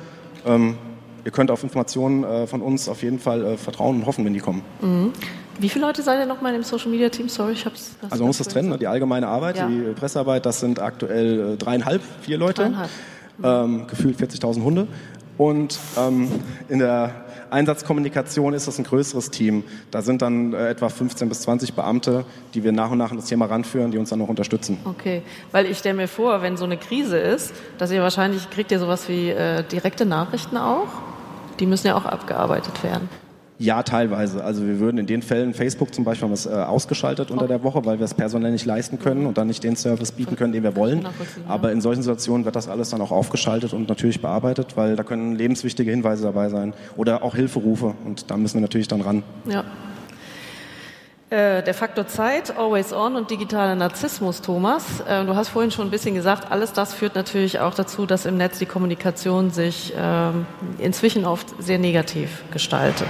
[0.46, 0.78] Ähm,
[1.26, 4.32] ihr könnt auf Informationen äh, von uns auf jeden Fall äh, vertrauen und hoffen, wenn
[4.32, 4.62] die kommen.
[4.80, 5.12] Mhm.
[5.58, 7.28] Wie viele Leute seid ihr nochmal im Social Media Team?
[7.28, 7.96] Sorry, ich hab's.
[8.02, 8.78] Also man muss das trennen, ne?
[8.78, 9.66] die allgemeine Arbeit, ja.
[9.66, 12.62] die Pressearbeit, das sind aktuell äh, dreieinhalb, vier Leute.
[12.62, 12.90] Dreieinhalb.
[13.42, 14.86] Ähm, gefühlt 40.000 Hunde.
[15.36, 16.30] Und ähm,
[16.68, 19.64] in der Einsatzkommunikation ist das ein größeres Team.
[19.90, 23.16] Da sind dann äh, etwa 15 bis 20 Beamte, die wir nach und nach in
[23.16, 24.78] das Thema ranführen, die uns dann noch unterstützen.
[24.84, 28.70] Okay, weil ich stelle mir vor, wenn so eine Krise ist, dass ihr wahrscheinlich, kriegt
[28.70, 30.88] ihr sowas wie äh, direkte Nachrichten auch?
[31.60, 33.08] Die müssen ja auch abgearbeitet werden.
[33.58, 34.44] Ja, teilweise.
[34.44, 37.48] Also wir würden in den Fällen, Facebook zum Beispiel haben wir es äh, ausgeschaltet unter
[37.48, 40.36] der Woche, weil wir es personell nicht leisten können und dann nicht den Service bieten
[40.36, 41.06] können, den wir wollen.
[41.48, 45.04] Aber in solchen Situationen wird das alles dann auch aufgeschaltet und natürlich bearbeitet, weil da
[45.04, 49.22] können lebenswichtige Hinweise dabei sein oder auch Hilferufe und da müssen wir natürlich dann ran.
[49.46, 49.64] Ja.
[51.28, 55.00] Äh, der Faktor Zeit, Always On und digitaler Narzissmus, Thomas.
[55.00, 58.26] Äh, du hast vorhin schon ein bisschen gesagt, alles das führt natürlich auch dazu, dass
[58.26, 60.46] im Netz die Kommunikation sich ähm,
[60.78, 63.08] inzwischen oft sehr negativ gestaltet.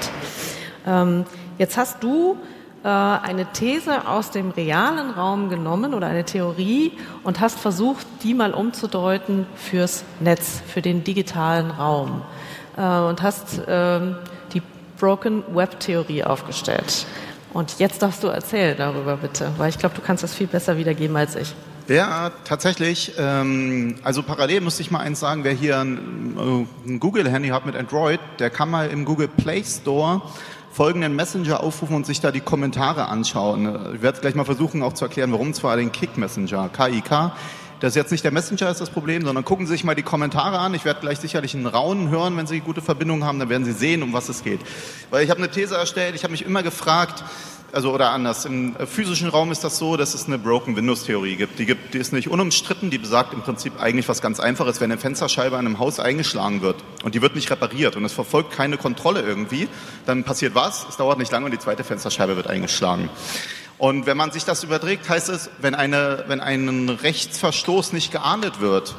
[0.87, 1.27] Ähm,
[1.59, 2.39] jetzt hast du
[2.85, 8.33] äh, eine These aus dem realen Raum genommen oder eine Theorie und hast versucht, die
[8.33, 12.23] mal umzudeuten fürs Netz, für den digitalen Raum
[12.77, 14.17] und hast ähm,
[14.53, 14.61] die
[14.99, 17.07] Broken Web Theorie aufgestellt.
[17.57, 20.77] Und jetzt darfst du erzählen darüber bitte, weil ich glaube, du kannst das viel besser
[20.77, 21.55] wiedergeben als ich.
[21.89, 23.15] Ja, tatsächlich.
[23.17, 27.65] Ähm, also parallel muss ich mal eins sagen, wer hier ein, äh, ein Google-Handy hat
[27.65, 30.21] mit Android, der kann mal im Google Play Store
[30.71, 33.95] folgenden Messenger aufrufen und sich da die Kommentare anschauen.
[33.95, 37.33] Ich werde gleich mal versuchen auch zu erklären, warum zwar den Kick Messenger, KIK.
[37.81, 40.03] Das ist jetzt nicht der Messenger ist das Problem, sondern gucken Sie sich mal die
[40.03, 40.73] Kommentare an.
[40.73, 43.73] Ich werde gleich sicherlich einen Raunen hören, wenn Sie gute Verbindungen haben, dann werden Sie
[43.73, 44.61] sehen, um was es geht.
[45.11, 47.23] Weil ich habe eine These erstellt, ich habe mich immer gefragt,
[47.73, 51.37] also oder anders, im physischen Raum ist das so, dass es eine Broken Windows Theorie
[51.37, 51.59] gibt.
[51.59, 51.93] Die, gibt.
[51.93, 55.59] die ist nicht unumstritten, die besagt im Prinzip eigentlich was ganz Einfaches, wenn eine Fensterscheibe
[55.59, 59.21] an einem Haus eingeschlagen wird und die wird nicht repariert und es verfolgt keine Kontrolle
[59.21, 59.69] irgendwie,
[60.07, 60.87] dann passiert was?
[60.89, 63.11] Es dauert nicht lange und die zweite Fensterscheibe wird eingeschlagen.
[63.79, 68.61] Und wenn man sich das überträgt, heißt es, wenn, eine, wenn ein Rechtsverstoß nicht geahndet
[68.61, 68.95] wird,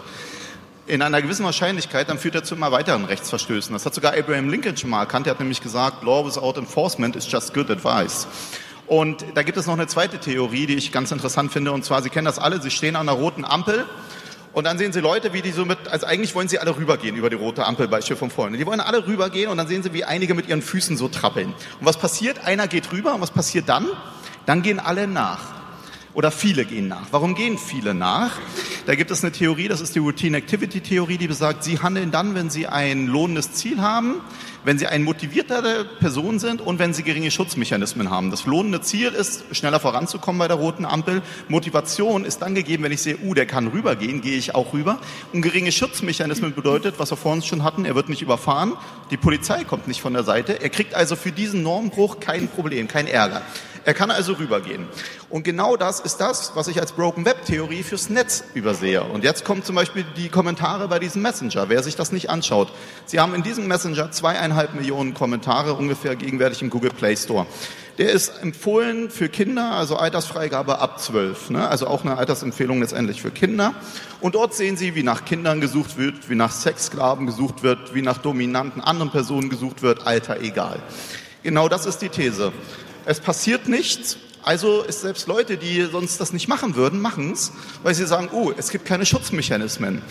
[0.85, 3.73] in einer gewissen Wahrscheinlichkeit, dann führt er zu immer weiteren Rechtsverstößen.
[3.73, 5.27] Das hat sogar Abraham Lincoln schon mal erkannt.
[5.27, 8.27] Er hat nämlich gesagt, Law without enforcement is just good advice.
[8.85, 11.73] Und da gibt es noch eine zweite Theorie, die ich ganz interessant finde.
[11.73, 13.85] Und zwar, Sie kennen das alle, Sie stehen an einer roten Ampel
[14.53, 17.15] und dann sehen Sie Leute, wie die so mit, also eigentlich wollen sie alle rübergehen
[17.15, 18.57] über die rote Ampel, Beispiel von vorne.
[18.57, 21.49] Die wollen alle rübergehen und dann sehen Sie, wie einige mit ihren Füßen so trappeln.
[21.79, 22.45] Und was passiert?
[22.45, 23.87] Einer geht rüber und was passiert dann?
[24.47, 25.39] Dann gehen alle nach.
[26.13, 27.03] Oder viele gehen nach.
[27.11, 28.31] Warum gehen viele nach?
[28.87, 32.09] Da gibt es eine Theorie, das ist die Routine Activity Theorie, die besagt, sie handeln
[32.09, 34.15] dann, wenn sie ein lohnendes Ziel haben,
[34.63, 38.31] wenn sie eine motivierte Person sind und wenn sie geringe Schutzmechanismen haben.
[38.31, 41.21] Das lohnende Ziel ist, schneller voranzukommen bei der roten Ampel.
[41.49, 44.99] Motivation ist dann gegeben, wenn ich sehe, uh, der kann rübergehen, gehe ich auch rüber.
[45.33, 48.73] Und geringe Schutzmechanismen bedeutet, was wir vor uns schon hatten, er wird nicht überfahren,
[49.11, 52.87] die Polizei kommt nicht von der Seite, er kriegt also für diesen Normbruch kein Problem,
[52.87, 53.41] kein Ärger.
[53.87, 54.85] Er kann also rübergehen.
[55.29, 59.01] Und genau das ist das, was ich als Broken Web Theorie fürs Netz übersehe.
[59.01, 61.69] Und jetzt kommen zum Beispiel die Kommentare bei diesem Messenger.
[61.69, 62.73] Wer sich das nicht anschaut.
[63.05, 67.45] Sie haben in diesem Messenger zweieinhalb Millionen Kommentare ungefähr gegenwärtig im Google Play Store.
[67.97, 71.49] Der ist empfohlen für Kinder, also Altersfreigabe ab zwölf.
[71.49, 71.65] Ne?
[71.65, 73.73] Also auch eine Altersempfehlung letztendlich für Kinder.
[74.19, 78.01] Und dort sehen Sie, wie nach Kindern gesucht wird, wie nach Sexsklaven gesucht wird, wie
[78.01, 80.81] nach dominanten anderen Personen gesucht wird, Alter egal.
[81.41, 82.51] Genau das ist die These.
[83.09, 84.17] Es passiert nichts.
[84.43, 88.27] Also ist selbst Leute, die sonst das nicht machen würden, machen es, weil sie sagen,
[88.33, 90.01] oh, es gibt keine Schutzmechanismen.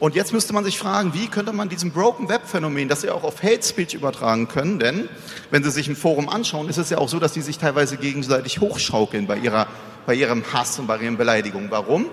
[0.00, 3.10] Und jetzt müsste man sich fragen, wie könnte man diesem Broken Web Phänomen, das Sie
[3.10, 5.08] auch auf Hate Speech übertragen können, denn
[5.52, 7.96] wenn Sie sich ein Forum anschauen, ist es ja auch so, dass die sich teilweise
[7.96, 9.68] gegenseitig hochschaukeln bei ihrer,
[10.04, 11.70] bei ihrem Hass und bei ihren Beleidigungen.
[11.70, 12.06] Warum?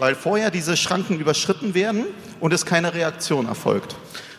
[0.00, 2.06] Weil vorher diese Schranken überschritten werden
[2.40, 3.94] und es keine Reaktion erfolgt.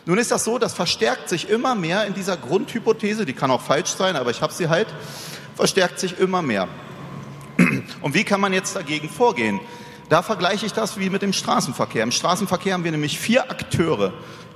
[0.06, 3.62] Nun ist das so, das verstärkt sich immer mehr in dieser Grundhypothese, die kann auch
[3.62, 4.86] falsch sein, aber ich habe sie halt,
[5.56, 6.68] verstärkt sich immer mehr.
[8.02, 9.60] Und wie kann man jetzt dagegen vorgehen?
[10.10, 12.02] Da vergleiche ich das wie mit dem Straßenverkehr.
[12.02, 14.12] Im Straßenverkehr haben wir nämlich vier Akteure,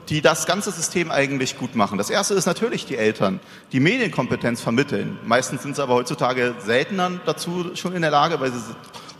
[0.08, 1.96] die das ganze System eigentlich gut machen.
[1.96, 3.40] Das erste ist natürlich die Eltern,
[3.72, 5.18] die Medienkompetenz vermitteln.
[5.24, 8.58] Meistens sind sie aber heutzutage seltener dazu schon in der Lage, weil sie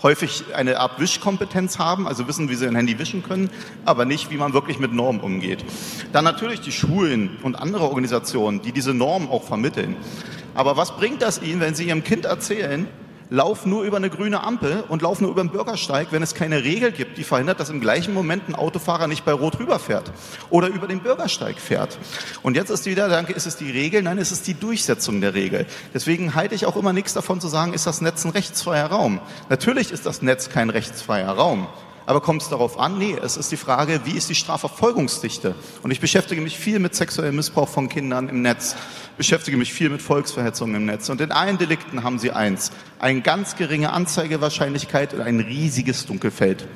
[0.03, 3.51] häufig eine Art Wischkompetenz haben, also wissen, wie sie ein Handy wischen können,
[3.85, 5.65] aber nicht, wie man wirklich mit Normen umgeht.
[6.13, 9.97] Dann natürlich die Schulen und andere Organisationen, die diese Normen auch vermitteln.
[10.55, 12.87] Aber was bringt das ihnen, wenn sie ihrem Kind erzählen,
[13.31, 16.65] lauf nur über eine grüne Ampel und lauf nur über einen Bürgersteig, wenn es keine
[16.65, 20.11] Regel gibt, die verhindert, dass im gleichen Moment ein Autofahrer nicht bei Rot rüberfährt
[20.51, 21.99] oder über den Bürgersteig fährt.
[22.43, 24.03] Und jetzt ist wieder, danke, ist es die Regel?
[24.03, 25.67] Nein, es ist die Durchsetzung der Regel.
[25.95, 29.21] Deswegen halte ich auch immer nichts davon zu sagen, ist das Netz ein rechtsfreier Raum.
[29.49, 31.67] Natürlich ist das Netz kein rechtsfreier Raum.
[32.09, 32.97] Aber kommt es darauf an?
[32.97, 35.55] Nee, es ist die Frage, wie ist die Strafverfolgungsdichte?
[35.83, 38.77] Und ich beschäftige mich viel mit sexuellem Missbrauch von Kindern im Netz
[39.19, 41.09] beschäftige mich viel mit Volksverhetzung im Netz.
[41.09, 42.71] Und in allen Delikten haben sie eins.
[43.01, 46.67] Eine ganz geringe Anzeigewahrscheinlichkeit und ein riesiges Dunkelfeld.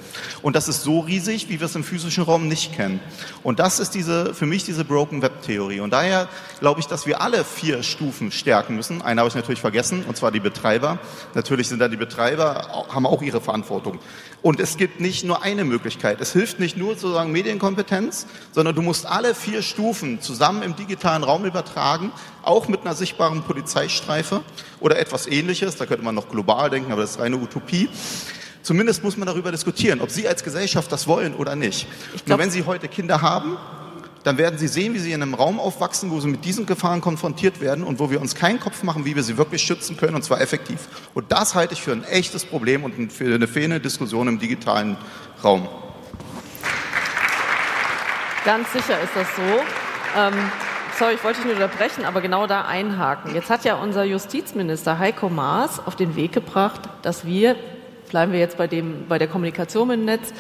[0.43, 3.01] Und das ist so riesig, wie wir es im physischen Raum nicht kennen.
[3.45, 5.81] Und das ist diese, für mich diese Broken Web Theorie.
[5.81, 6.29] Und daher
[6.59, 9.03] glaube ich, dass wir alle vier Stufen stärken müssen.
[9.03, 10.99] Eine habe ich natürlich vergessen, und zwar die Betreiber.
[11.35, 14.01] Natürlich sind da die Betreiber, haben auch ihre Verantwortung.
[14.43, 16.21] Und es gibt nicht nur eine Möglichkeit.
[16.21, 21.23] Es hilft nicht nur sozusagen Medienkompetenz, sondern du musst alle vier Stufen zusammen im digitalen
[21.23, 22.11] Raum übertragen,
[22.43, 24.43] auch mit einer sichtbaren Polizeistreife
[24.81, 25.77] oder etwas ähnliches.
[25.77, 27.89] Da könnte man noch global denken, aber das ist reine Utopie.
[28.63, 31.87] Zumindest muss man darüber diskutieren, ob Sie als Gesellschaft das wollen oder nicht.
[32.27, 33.57] Nur wenn Sie heute Kinder haben,
[34.23, 37.01] dann werden Sie sehen, wie Sie in einem Raum aufwachsen, wo Sie mit diesen Gefahren
[37.01, 40.15] konfrontiert werden und wo wir uns keinen Kopf machen, wie wir sie wirklich schützen können,
[40.15, 40.89] und zwar effektiv.
[41.13, 44.97] Und das halte ich für ein echtes Problem und für eine fehlende Diskussion im digitalen
[45.43, 45.69] Raum.
[48.45, 49.43] Ganz sicher ist das so.
[50.17, 50.35] Ähm,
[51.03, 53.35] sorry, ich wollte dich nur unterbrechen, aber genau da einhaken.
[53.35, 57.57] Jetzt hat ja unser Justizminister Heiko Maas auf den Weg gebracht, dass wir,
[58.09, 60.33] bleiben wir jetzt bei, dem, bei der Kommunikation im Netz,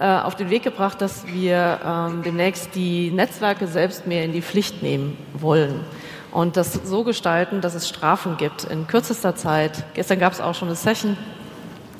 [0.00, 4.42] äh, auf den Weg gebracht, dass wir ähm, demnächst die Netzwerke selbst mehr in die
[4.42, 5.84] Pflicht nehmen wollen
[6.32, 9.84] und das so gestalten, dass es Strafen gibt in kürzester Zeit.
[9.94, 11.16] Gestern gab es auch schon eine Session,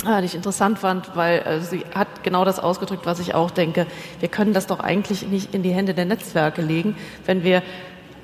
[0.05, 3.53] äh, die ich interessant fand, weil äh, sie hat genau das ausgedrückt, was ich auch
[3.53, 3.87] denke.
[4.19, 6.97] Wir können das doch eigentlich nicht in die Hände der Netzwerke legen,
[7.27, 7.63] wenn wir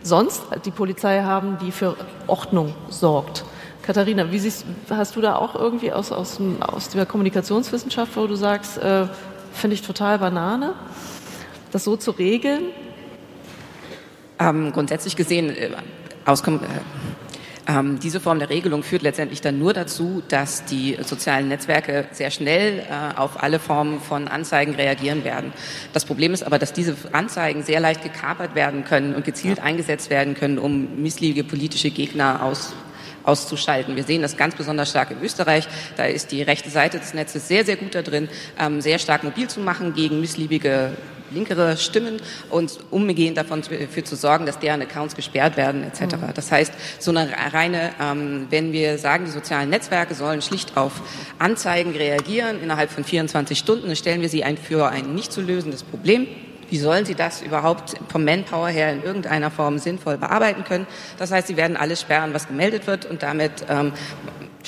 [0.05, 1.97] sonst die Polizei haben, die für
[2.29, 3.45] Ordnung sorgt.
[3.83, 8.37] Katharina, wie siehst, hast du da auch irgendwie aus, aus, aus der Kommunikationswissenschaft, wo du
[8.37, 9.07] sagst, äh,
[9.55, 10.75] Finde ich total Banane,
[11.71, 12.65] das so zu regeln.
[14.41, 15.71] Ähm, grundsätzlich gesehen, äh,
[16.27, 16.67] auskommen, äh,
[17.67, 22.31] ähm, diese Form der Regelung führt letztendlich dann nur dazu, dass die sozialen Netzwerke sehr
[22.31, 25.53] schnell äh, auf alle Formen von Anzeigen reagieren werden.
[25.93, 30.11] Das Problem ist aber, dass diese Anzeigen sehr leicht gekapert werden können und gezielt eingesetzt
[30.11, 32.75] werden können, um missliebige politische Gegner aus
[33.25, 33.97] auszuschalten.
[33.97, 35.66] Wir sehen das ganz besonders stark in Österreich.
[35.97, 39.25] Da ist die rechte Seite des Netzes sehr, sehr gut da drin, ähm, sehr stark
[39.25, 40.93] mobil zu machen gegen missliebige
[41.31, 42.20] linkere Stimmen
[42.51, 46.16] und umgehend davon dafür zu sorgen, dass deren Accounts gesperrt werden etc.
[46.16, 46.35] Mhm.
[46.35, 50.93] Das heißt, so eine reine, ähm, wenn wir sagen, die sozialen Netzwerke sollen schlicht auf
[51.39, 55.41] Anzeigen reagieren innerhalb von 24 Stunden, dann stellen wir sie ein für ein nicht zu
[55.41, 56.27] lösendes Problem.
[56.71, 60.87] Wie sollen sie das überhaupt vom Manpower her in irgendeiner Form sinnvoll bearbeiten können?
[61.19, 63.93] Das heißt, sie werden alles sperren, was gemeldet wird und damit ähm,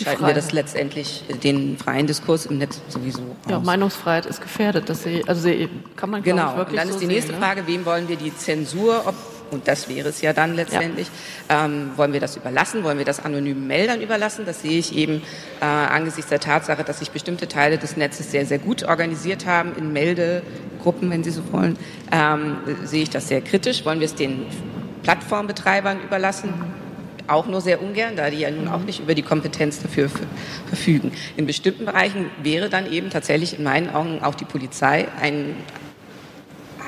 [0.03, 3.51] schalten wir das letztendlich den freien Diskurs im Netz sowieso aus.
[3.51, 4.89] Ja, Meinungsfreiheit ist gefährdet.
[4.89, 6.57] Das sie, also sie, kann man genau.
[6.57, 7.47] wirklich und dann so ist die nächste sehen, ne?
[7.47, 9.15] Frage, wem wollen wir die Zensur, ob
[9.51, 11.09] und das wäre es ja dann letztendlich.
[11.49, 11.65] Ja.
[11.67, 12.83] Ähm, wollen wir das überlassen?
[12.85, 14.45] Wollen wir das anonymen Meldern überlassen?
[14.47, 15.23] Das sehe ich eben
[15.61, 19.75] äh, angesichts der Tatsache, dass sich bestimmte Teile des Netzes sehr, sehr gut organisiert haben
[19.77, 21.79] in Meldegruppen, wenn Sie so wollen.
[22.13, 23.85] Ähm, sehe ich das sehr kritisch.
[23.85, 24.47] Wollen wir es den
[25.03, 26.53] Plattformbetreibern überlassen?
[27.29, 30.09] auch nur sehr ungern, da die ja nun auch nicht über die Kompetenz dafür
[30.69, 31.13] verfügen.
[31.37, 35.57] In bestimmten Bereichen wäre dann eben tatsächlich in meinen Augen auch die Polizei ein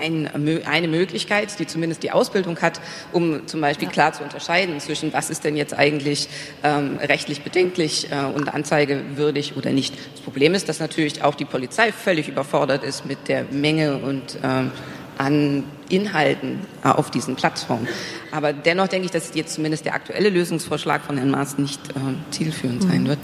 [0.00, 0.28] ein,
[0.66, 2.80] eine Möglichkeit, die zumindest die Ausbildung hat,
[3.12, 6.28] um zum Beispiel klar zu unterscheiden zwischen, was ist denn jetzt eigentlich
[6.62, 9.94] ähm, rechtlich bedenklich äh, und anzeigewürdig oder nicht.
[10.12, 14.38] Das Problem ist, dass natürlich auch die Polizei völlig überfordert ist mit der Menge und
[14.42, 14.70] ähm,
[15.18, 17.88] an Inhalten äh, auf diesen Plattformen.
[18.30, 21.94] Aber dennoch denke ich, dass jetzt zumindest der aktuelle Lösungsvorschlag von Herrn Maas nicht äh,
[22.30, 23.08] zielführend sein mhm.
[23.08, 23.18] wird.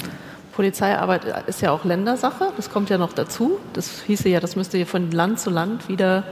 [0.52, 3.58] Polizeiarbeit ist ja auch Ländersache, das kommt ja noch dazu.
[3.72, 6.24] Das hieße ja, das müsste ja von Land zu Land wieder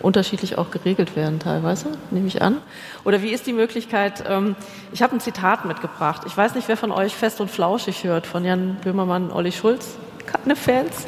[0.00, 2.58] unterschiedlich auch geregelt werden teilweise, nehme ich an.
[3.04, 4.56] Oder wie ist die Möglichkeit, ähm,
[4.92, 6.22] ich habe ein Zitat mitgebracht.
[6.26, 9.96] Ich weiß nicht, wer von euch Fest und Flauschig hört, von Jan Böhmermann, Olli Schulz.
[10.26, 11.06] Keine Fans?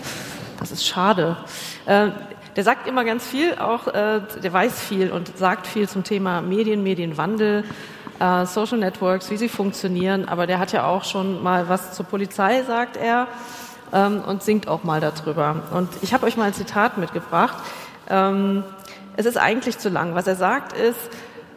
[0.59, 1.37] Das ist schade.
[1.87, 2.11] Äh,
[2.55, 6.43] der sagt immer ganz viel, auch äh, der weiß viel und sagt viel zum Thema
[6.43, 7.65] Medien, Medienwandel,
[8.21, 10.29] äh, Social Networks, wie sie funktionieren.
[10.29, 13.27] Aber der hat ja auch schon mal was zur Polizei, sagt er,
[13.93, 15.63] ähm, und singt auch mal darüber.
[15.73, 17.57] Und ich habe euch mal ein Zitat mitgebracht.
[18.09, 18.65] Ähm,
[19.17, 20.15] es ist eigentlich zu lang.
[20.15, 20.99] Was er sagt ist,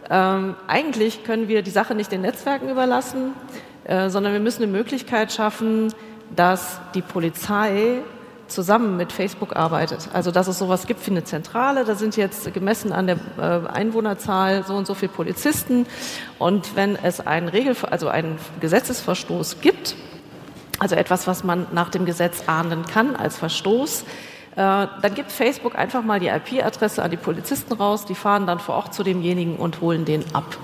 [0.09, 3.33] ähm, eigentlich können wir die Sache nicht den Netzwerken überlassen,
[3.85, 5.93] äh, sondern wir müssen eine Möglichkeit schaffen,
[6.35, 8.01] dass die Polizei
[8.47, 10.09] zusammen mit Facebook arbeitet.
[10.13, 13.67] Also dass es sowas gibt wie eine Zentrale, da sind jetzt gemessen an der äh,
[13.67, 15.87] Einwohnerzahl so und so viele Polizisten
[16.37, 19.95] und wenn es einen Regel, also einen Gesetzesverstoß gibt,
[20.77, 24.05] also etwas, was man nach dem Gesetz ahnden kann als Verstoß,
[24.55, 28.75] dann gibt Facebook einfach mal die IP-Adresse an die Polizisten raus, die fahren dann vor
[28.75, 30.57] Ort zu demjenigen und holen den ab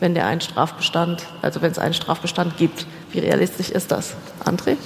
[0.00, 2.86] wenn der einen Strafbestand, also wenn es einen Strafbestand gibt.
[3.12, 4.14] Wie realistisch ist das,
[4.44, 4.76] André?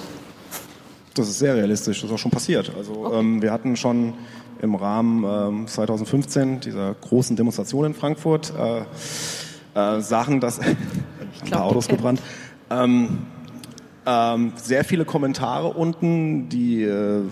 [1.14, 2.72] Das ist sehr realistisch, das ist auch schon passiert.
[2.76, 3.18] Also okay.
[3.18, 4.14] ähm, wir hatten schon
[4.62, 8.82] im Rahmen ähm, 2015 dieser großen Demonstration in Frankfurt äh,
[9.74, 10.76] äh, Sachen, dass ein
[11.50, 12.20] paar Autos gebrannt.
[12.70, 13.26] Ähm,
[14.06, 17.22] ähm, sehr viele Kommentare unten, die äh,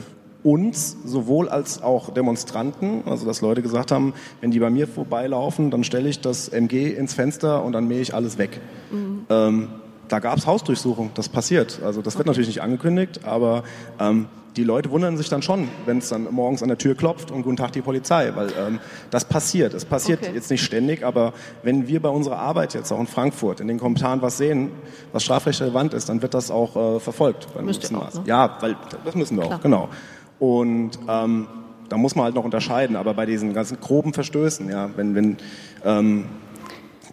[0.48, 5.70] uns sowohl als auch Demonstranten, also dass Leute gesagt haben, wenn die bei mir vorbeilaufen,
[5.70, 8.58] dann stelle ich das MG ins Fenster und dann mähe ich alles weg.
[8.90, 9.26] Mhm.
[9.28, 9.68] Ähm,
[10.08, 11.80] da gab es Hausdurchsuchung, das passiert.
[11.84, 12.30] Also das wird okay.
[12.30, 13.62] natürlich nicht angekündigt, aber
[14.00, 14.26] ähm,
[14.56, 17.42] die Leute wundern sich dann schon, wenn es dann morgens an der Tür klopft und
[17.42, 18.80] guten Tag die Polizei, weil ähm,
[19.10, 19.74] das passiert.
[19.74, 20.32] Es passiert okay.
[20.34, 21.32] jetzt nicht ständig, aber
[21.62, 24.72] wenn wir bei unserer Arbeit jetzt auch in Frankfurt in den Kommentaren was sehen,
[25.12, 27.46] was strafrechtsrelevant ist, dann wird das auch äh, verfolgt.
[27.62, 28.22] Müsst ihr auch, ne?
[28.24, 29.58] Ja, weil das müssen wir Klar.
[29.58, 29.88] auch, genau.
[30.38, 31.46] Und ähm,
[31.88, 35.36] da muss man halt noch unterscheiden, aber bei diesen ganzen groben Verstößen, ja, wenn, wenn
[35.84, 36.26] ähm,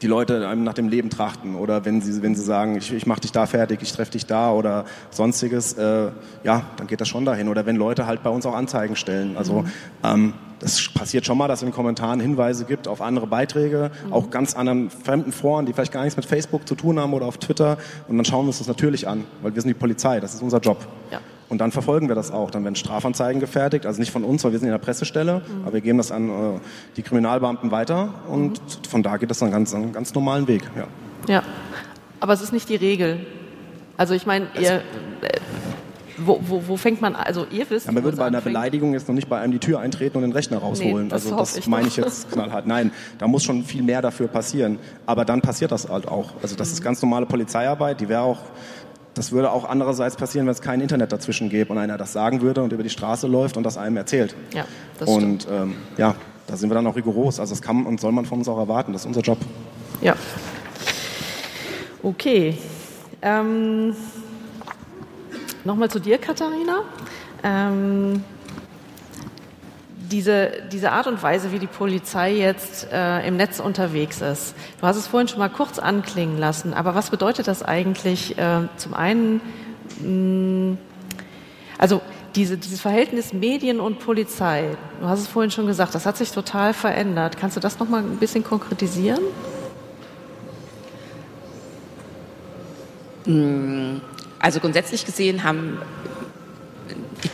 [0.01, 3.05] die Leute einem nach dem Leben trachten oder wenn sie, wenn sie sagen, ich, ich
[3.05, 6.11] mache dich da fertig, ich treffe dich da oder sonstiges, äh,
[6.43, 7.47] ja, dann geht das schon dahin.
[7.47, 9.37] Oder wenn Leute halt bei uns auch Anzeigen stellen.
[9.37, 9.67] Also mhm.
[10.03, 13.91] ähm, das passiert schon mal, dass es in den Kommentaren Hinweise gibt auf andere Beiträge,
[14.05, 14.13] mhm.
[14.13, 17.25] auch ganz anderen fremden Foren, die vielleicht gar nichts mit Facebook zu tun haben oder
[17.25, 17.77] auf Twitter.
[18.07, 20.41] Und dann schauen wir uns das natürlich an, weil wir sind die Polizei, das ist
[20.41, 20.85] unser Job.
[21.11, 21.19] Ja.
[21.47, 22.49] Und dann verfolgen wir das auch.
[22.49, 25.63] Dann werden Strafanzeigen gefertigt, also nicht von uns, weil wir sind in der Pressestelle, mhm.
[25.63, 26.59] aber wir geben das an äh,
[26.97, 28.89] die Kriminalbeamten weiter und mhm.
[28.89, 30.63] von da geht das dann ganz, einen ganz normalen Weg.
[30.75, 30.87] Ja.
[31.35, 31.43] ja,
[32.19, 33.25] aber es ist nicht die Regel.
[33.97, 34.81] Also ich meine, ihr,
[35.21, 35.39] äh,
[36.17, 37.85] wo, wo, wo, fängt man, also ihr wisst...
[37.85, 40.23] Ja, man würde bei einer Beleidigung jetzt noch nicht bei einem die Tür eintreten und
[40.23, 41.05] den Rechner rausholen.
[41.05, 42.65] Nee, das also das meine ich jetzt knallhart.
[42.67, 44.79] Nein, da muss schon viel mehr dafür passieren.
[45.05, 46.33] Aber dann passiert das halt auch.
[46.41, 46.73] Also das mhm.
[46.73, 48.39] ist ganz normale Polizeiarbeit, die wäre auch
[49.15, 52.41] das würde auch andererseits passieren, wenn es kein Internet dazwischen gäbe und einer das sagen
[52.41, 54.35] würde und über die Straße läuft und das einem erzählt.
[54.53, 54.65] Ja,
[54.99, 56.15] das und ähm, ja,
[56.47, 57.39] da sind wir dann auch rigoros.
[57.39, 58.93] Also das kann und soll man von uns auch erwarten.
[58.93, 59.39] Das ist unser Job.
[60.01, 60.15] Ja.
[62.03, 62.57] Okay.
[63.21, 63.95] Ähm,
[65.65, 66.83] Nochmal zu dir, Katharina.
[67.43, 68.23] Ähm,
[70.11, 74.55] diese, diese Art und Weise, wie die Polizei jetzt äh, im Netz unterwegs ist.
[74.79, 78.61] Du hast es vorhin schon mal kurz anklingen lassen, aber was bedeutet das eigentlich äh,
[78.77, 79.41] zum einen,
[79.99, 80.77] mh, mm,
[81.77, 82.01] also
[82.35, 86.31] diese, dieses Verhältnis Medien und Polizei, du hast es vorhin schon gesagt, das hat sich
[86.31, 87.37] total verändert.
[87.37, 89.21] Kannst du das noch mal ein bisschen konkretisieren?
[93.25, 94.01] Mm,
[94.39, 95.79] also grundsätzlich gesehen haben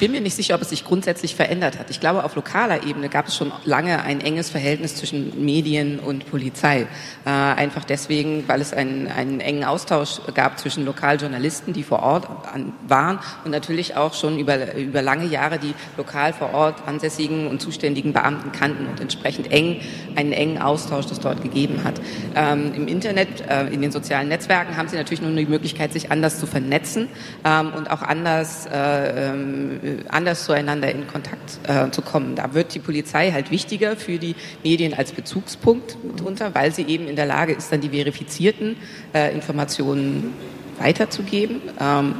[0.02, 1.92] bin mir nicht sicher, ob es sich grundsätzlich verändert hat.
[1.92, 6.26] Ich glaube, auf lokaler Ebene gab es schon lange ein enges Verhältnis zwischen Medien und
[6.26, 6.88] Polizei.
[7.24, 12.28] Äh, einfach deswegen, weil es einen, einen engen Austausch gab zwischen Lokaljournalisten, die vor Ort
[12.52, 17.46] an, waren und natürlich auch schon über, über lange Jahre die lokal vor Ort ansässigen
[17.46, 19.82] und zuständigen Beamten kannten und entsprechend eng
[20.16, 22.02] einen engen Austausch das dort gegeben hat.
[22.36, 26.10] Ähm, Im Internet, äh, in den sozialen Netzwerken haben sie natürlich nur die Möglichkeit, sich
[26.10, 27.08] anders zu vernetzen
[27.46, 32.36] ähm, und auch anders äh, ähm, äh, anders zueinander in Kontakt äh, zu kommen.
[32.36, 37.08] Da wird die Polizei halt wichtiger für die Medien als Bezugspunkt drunter, weil sie eben
[37.08, 38.76] in der Lage ist, dann die verifizierten
[39.14, 40.34] äh, Informationen
[40.80, 41.62] weiterzugeben.
[41.80, 42.16] Ähm,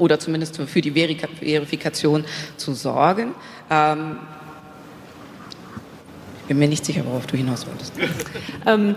[0.00, 2.24] oder zumindest für die Verifikation
[2.56, 3.34] zu sorgen.
[3.70, 4.16] Ähm,
[6.42, 7.92] ich bin mir nicht sicher, worauf du hinaus wolltest.
[8.66, 8.96] Ähm,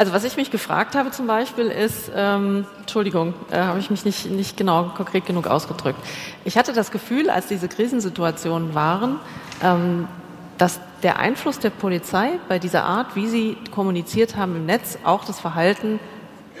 [0.00, 4.06] also was ich mich gefragt habe zum Beispiel ist, ähm, Entschuldigung, äh, habe ich mich
[4.06, 5.98] nicht, nicht genau konkret genug ausgedrückt.
[6.46, 9.18] Ich hatte das Gefühl, als diese Krisensituationen waren,
[9.62, 10.08] ähm,
[10.56, 15.26] dass der Einfluss der Polizei bei dieser Art, wie sie kommuniziert haben im Netz, auch
[15.26, 16.00] das Verhalten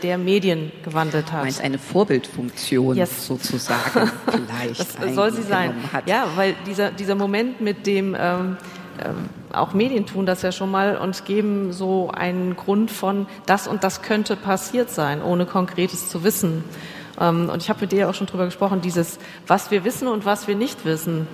[0.02, 1.40] der Medien gewandelt hat.
[1.40, 3.26] Du meinst eine Vorbildfunktion yes.
[3.26, 5.02] sozusagen vielleicht.
[5.02, 5.72] Das soll sie sein.
[5.94, 6.06] Hat.
[6.06, 8.58] Ja, weil dieser, dieser Moment mit dem ähm,
[9.02, 13.66] ähm, auch Medien tun das ja schon mal und geben so einen Grund von, das
[13.66, 16.64] und das könnte passiert sein, ohne Konkretes zu wissen.
[17.20, 20.24] Ähm, und ich habe mit dir auch schon drüber gesprochen, dieses, was wir wissen und
[20.24, 21.26] was wir nicht wissen.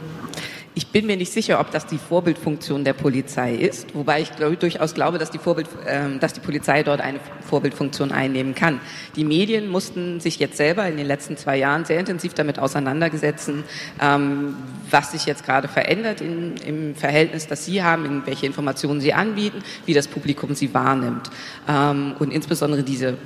[0.79, 4.59] Ich bin mir nicht sicher, ob das die Vorbildfunktion der Polizei ist, wobei ich glaube,
[4.59, 7.19] durchaus glaube, dass die, Vorbild, äh, dass die Polizei dort eine
[7.49, 8.83] Vorbildfunktion einnehmen kann.
[9.17, 13.65] Die Medien mussten sich jetzt selber in den letzten zwei Jahren sehr intensiv damit auseinandergesetzen,
[14.03, 14.55] ähm,
[14.91, 19.15] was sich jetzt gerade verändert in, im Verhältnis, das sie haben, in welche Informationen sie
[19.15, 21.31] anbieten, wie das Publikum sie wahrnimmt.
[21.67, 23.17] Ähm, und insbesondere diese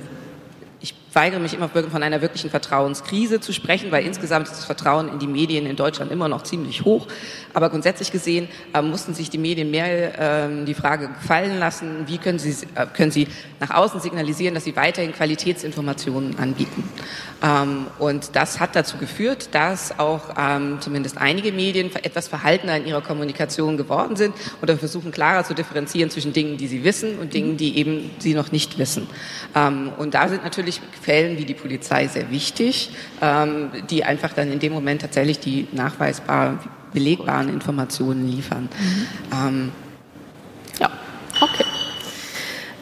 [1.13, 5.19] weigere mich immer von einer wirklichen Vertrauenskrise zu sprechen, weil insgesamt ist das Vertrauen in
[5.19, 7.07] die Medien in Deutschland immer noch ziemlich hoch.
[7.53, 12.17] Aber grundsätzlich gesehen äh, mussten sich die Medien mehr äh, die Frage gefallen lassen, wie
[12.17, 13.27] können sie, äh, können sie
[13.59, 16.83] nach außen signalisieren, dass sie weiterhin Qualitätsinformationen anbieten.
[17.43, 22.85] Ähm, und das hat dazu geführt, dass auch ähm, zumindest einige Medien etwas verhaltener in
[22.85, 27.33] ihrer Kommunikation geworden sind oder versuchen klarer zu differenzieren zwischen Dingen, die sie wissen und
[27.33, 29.07] Dingen, die eben sie noch nicht wissen.
[29.55, 32.91] Ähm, und da sind natürlich Quellen wie die Polizei sehr wichtig,
[33.21, 36.59] ähm, die einfach dann in dem Moment tatsächlich die nachweisbar
[36.93, 38.69] belegbaren Informationen liefern.
[38.77, 39.07] Mhm.
[39.33, 39.71] Ähm,
[40.79, 40.89] ja,
[41.41, 41.65] okay.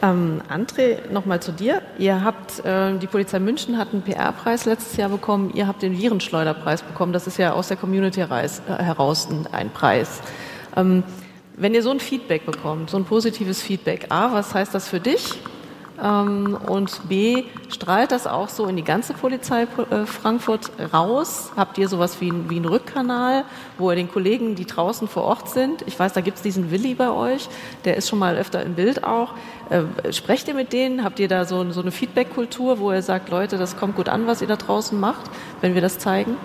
[0.02, 1.82] Ähm, André, nochmal zu dir.
[1.98, 5.50] Ihr habt, äh, die Polizei München hat einen PR-Preis letztes Jahr bekommen.
[5.54, 7.12] Ihr habt den Virenschleuderpreis bekommen.
[7.12, 10.20] Das ist ja aus der Community heraus ein Preis.
[10.76, 11.02] Ähm,
[11.56, 15.00] wenn ihr so ein Feedback bekommt, so ein positives Feedback, A, was heißt das für
[15.00, 15.34] dich?
[16.02, 21.52] Ähm, und B, strahlt das auch so in die ganze Polizei äh, Frankfurt raus?
[21.56, 23.44] Habt ihr sowas wie, wie einen Rückkanal,
[23.78, 26.70] wo ihr den Kollegen, die draußen vor Ort sind, ich weiß, da gibt es diesen
[26.70, 27.48] Willi bei euch,
[27.84, 29.34] der ist schon mal öfter im Bild auch.
[29.68, 31.04] Äh, sprecht ihr mit denen?
[31.04, 34.26] Habt ihr da so, so eine Feedback-Kultur, wo ihr sagt, Leute, das kommt gut an,
[34.26, 35.30] was ihr da draußen macht,
[35.60, 36.36] wenn wir das zeigen?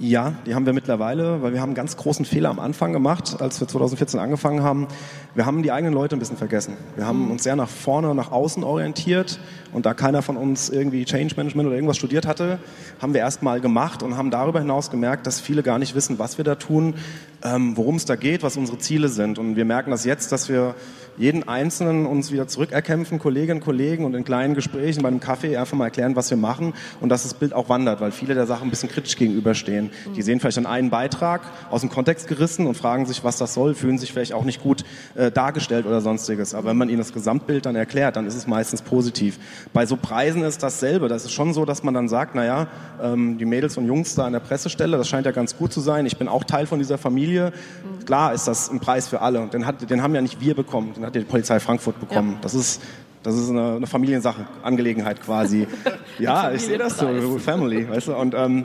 [0.00, 3.38] Ja, die haben wir mittlerweile, weil wir haben einen ganz großen Fehler am Anfang gemacht,
[3.40, 4.86] als wir 2014 angefangen haben.
[5.34, 6.76] Wir haben die eigenen Leute ein bisschen vergessen.
[6.94, 7.30] Wir haben mhm.
[7.32, 9.40] uns sehr nach vorne und nach außen orientiert
[9.72, 12.60] und da keiner von uns irgendwie Change Management oder irgendwas studiert hatte,
[13.02, 16.20] haben wir erst mal gemacht und haben darüber hinaus gemerkt, dass viele gar nicht wissen,
[16.20, 16.94] was wir da tun,
[17.44, 19.38] ähm, worum es da geht, was unsere Ziele sind.
[19.38, 20.74] Und wir merken das jetzt, dass wir
[21.18, 25.56] jeden Einzelnen uns wieder zurückerkämpfen, Kolleginnen und Kollegen und in kleinen Gesprächen bei einem Kaffee
[25.56, 28.46] einfach mal erklären, was wir machen und dass das Bild auch wandert, weil viele der
[28.46, 29.90] Sachen ein bisschen kritisch gegenüberstehen.
[30.06, 30.14] Mhm.
[30.14, 33.54] Die sehen vielleicht dann einen Beitrag aus dem Kontext gerissen und fragen sich, was das
[33.54, 34.84] soll, fühlen sich vielleicht auch nicht gut
[35.16, 36.54] äh, dargestellt oder sonstiges.
[36.54, 39.38] Aber wenn man ihnen das Gesamtbild dann erklärt, dann ist es meistens positiv.
[39.72, 41.08] Bei so Preisen ist dasselbe.
[41.08, 42.68] Das ist schon so, dass man dann sagt, naja,
[43.02, 45.80] ähm, die Mädels und Jungs da an der Pressestelle, das scheint ja ganz gut zu
[45.80, 46.06] sein.
[46.06, 47.37] Ich bin auch Teil von dieser Familie.
[47.46, 48.04] Mhm.
[48.04, 49.46] Klar ist das ein Preis für alle.
[49.46, 52.32] Den, hat, den haben ja nicht wir bekommen, den hat die Polizei Frankfurt bekommen.
[52.32, 52.38] Ja.
[52.42, 52.80] Das ist
[53.22, 55.66] das ist eine, eine Familiensache, Angelegenheit quasi.
[56.18, 58.64] ja, ich sehe das so, Family, weißt du, und ähm,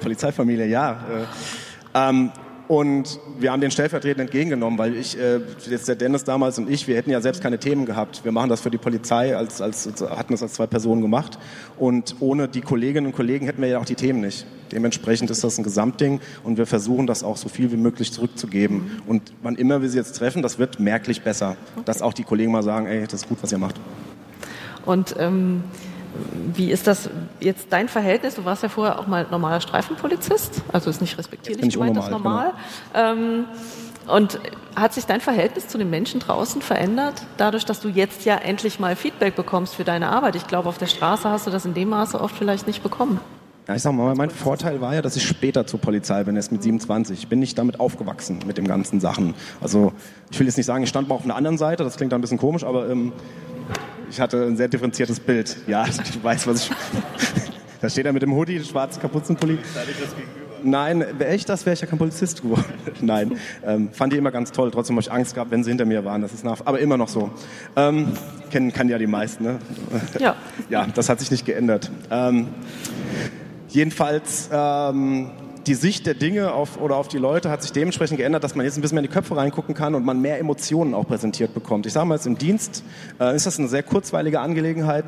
[0.00, 0.92] Polizeifamilie, ja.
[0.92, 2.32] Äh, ähm,
[2.70, 6.86] und wir haben den stellvertretend entgegengenommen, weil ich, äh, jetzt der Dennis damals und ich,
[6.86, 8.24] wir hätten ja selbst keine Themen gehabt.
[8.24, 11.36] Wir machen das für die Polizei, als, als, hatten das als zwei Personen gemacht.
[11.80, 14.46] Und ohne die Kolleginnen und Kollegen hätten wir ja auch die Themen nicht.
[14.70, 19.02] Dementsprechend ist das ein Gesamtding und wir versuchen das auch so viel wie möglich zurückzugeben.
[19.08, 21.56] Und wann immer wir sie jetzt treffen, das wird merklich besser.
[21.86, 23.80] Dass auch die Kollegen mal sagen, ey, das ist gut, was ihr macht.
[24.86, 25.64] Und ähm
[26.54, 28.34] wie ist das jetzt dein Verhältnis?
[28.34, 32.52] Du warst ja vorher auch mal normaler Streifenpolizist, also ist nicht respektierlich gemeint, das normal.
[32.92, 33.12] Genau.
[33.12, 33.44] Ähm,
[34.06, 34.40] und
[34.74, 38.80] hat sich dein Verhältnis zu den Menschen draußen verändert, dadurch, dass du jetzt ja endlich
[38.80, 40.36] mal Feedback bekommst für deine Arbeit?
[40.36, 43.20] Ich glaube, auf der Straße hast du das in dem Maße oft vielleicht nicht bekommen.
[43.68, 46.50] Ja, ich sag mal, mein Vorteil war ja, dass ich später zur Polizei bin, erst
[46.50, 47.18] mit 27.
[47.18, 49.34] Ich bin nicht damit aufgewachsen, mit den ganzen Sachen.
[49.60, 49.92] Also,
[50.30, 52.18] ich will jetzt nicht sagen, ich stand mal auf einer anderen Seite, das klingt dann
[52.18, 53.12] ein bisschen komisch, aber ähm,
[54.10, 55.56] ich hatte ein sehr differenziertes Bild.
[55.66, 56.70] Ja, ich weiß, was ich.
[57.80, 59.58] da steht er mit dem Hoodie, schwarzen Kapuzenpulli.
[60.62, 62.64] Nein, wäre ich das, wäre ich ja kein Polizist geworden.
[63.00, 64.70] Nein, ähm, fand die immer ganz toll.
[64.70, 66.22] Trotzdem habe ich Angst gehabt, wenn sie hinter mir waren.
[66.22, 67.30] Das ist nach, aber immer noch so.
[67.76, 68.12] Ähm,
[68.50, 69.44] kennen kann ja die meisten.
[69.44, 69.58] Ne?
[70.18, 70.36] Ja.
[70.68, 71.90] ja, das hat sich nicht geändert.
[72.10, 72.48] Ähm,
[73.70, 75.30] jedenfalls ähm,
[75.66, 78.64] die Sicht der Dinge auf, oder auf die Leute hat sich dementsprechend geändert, dass man
[78.64, 81.54] jetzt ein bisschen mehr in die Köpfe reingucken kann und man mehr Emotionen auch präsentiert
[81.54, 81.86] bekommt.
[81.86, 82.82] Ich sage mal, jetzt im Dienst
[83.20, 85.04] äh, ist das eine sehr kurzweilige Angelegenheit.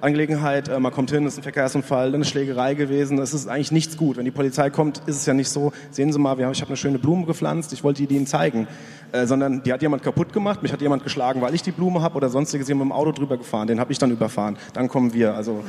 [0.00, 3.96] Angelegenheit äh, man kommt hin, ist ein Verkehrsunfall, eine Schlägerei gewesen, es ist eigentlich nichts
[3.96, 4.16] gut.
[4.16, 6.70] Wenn die Polizei kommt, ist es ja nicht so, sehen Sie mal, wir ich habe
[6.70, 8.66] eine schöne Blume gepflanzt, ich wollte die Ihnen zeigen.
[9.12, 12.00] Äh, sondern die hat jemand kaputt gemacht, mich hat jemand geschlagen, weil ich die Blume
[12.00, 14.56] habe oder sonstiges jemand mit dem Auto drüber gefahren, den habe ich dann überfahren.
[14.72, 15.64] Dann kommen wir, also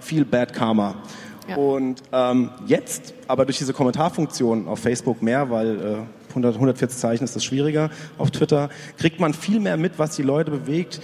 [0.00, 0.94] viel Bad Karma.
[1.56, 7.24] Und ähm, jetzt, aber durch diese Kommentarfunktion auf Facebook mehr, weil äh, 100, 140 Zeichen
[7.24, 11.00] ist das schwieriger, auf Twitter, kriegt man viel mehr mit, was die Leute bewegt,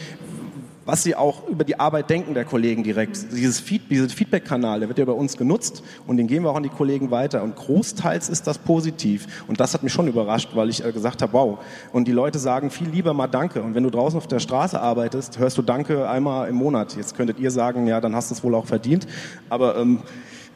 [0.90, 3.30] was sie auch über die Arbeit denken der Kollegen direkt.
[3.30, 6.56] Dieses Feed, dieser Feedback-Kanal, der wird ja bei uns genutzt und den geben wir auch
[6.56, 7.44] an die Kollegen weiter.
[7.44, 9.44] Und großteils ist das positiv.
[9.46, 11.58] Und das hat mich schon überrascht, weil ich äh, gesagt habe, wow.
[11.92, 13.62] Und die Leute sagen viel lieber mal Danke.
[13.62, 16.96] Und wenn du draußen auf der Straße arbeitest, hörst du Danke einmal im Monat.
[16.96, 19.06] Jetzt könntet ihr sagen, ja, dann hast du es wohl auch verdient.
[19.48, 20.00] Aber ähm,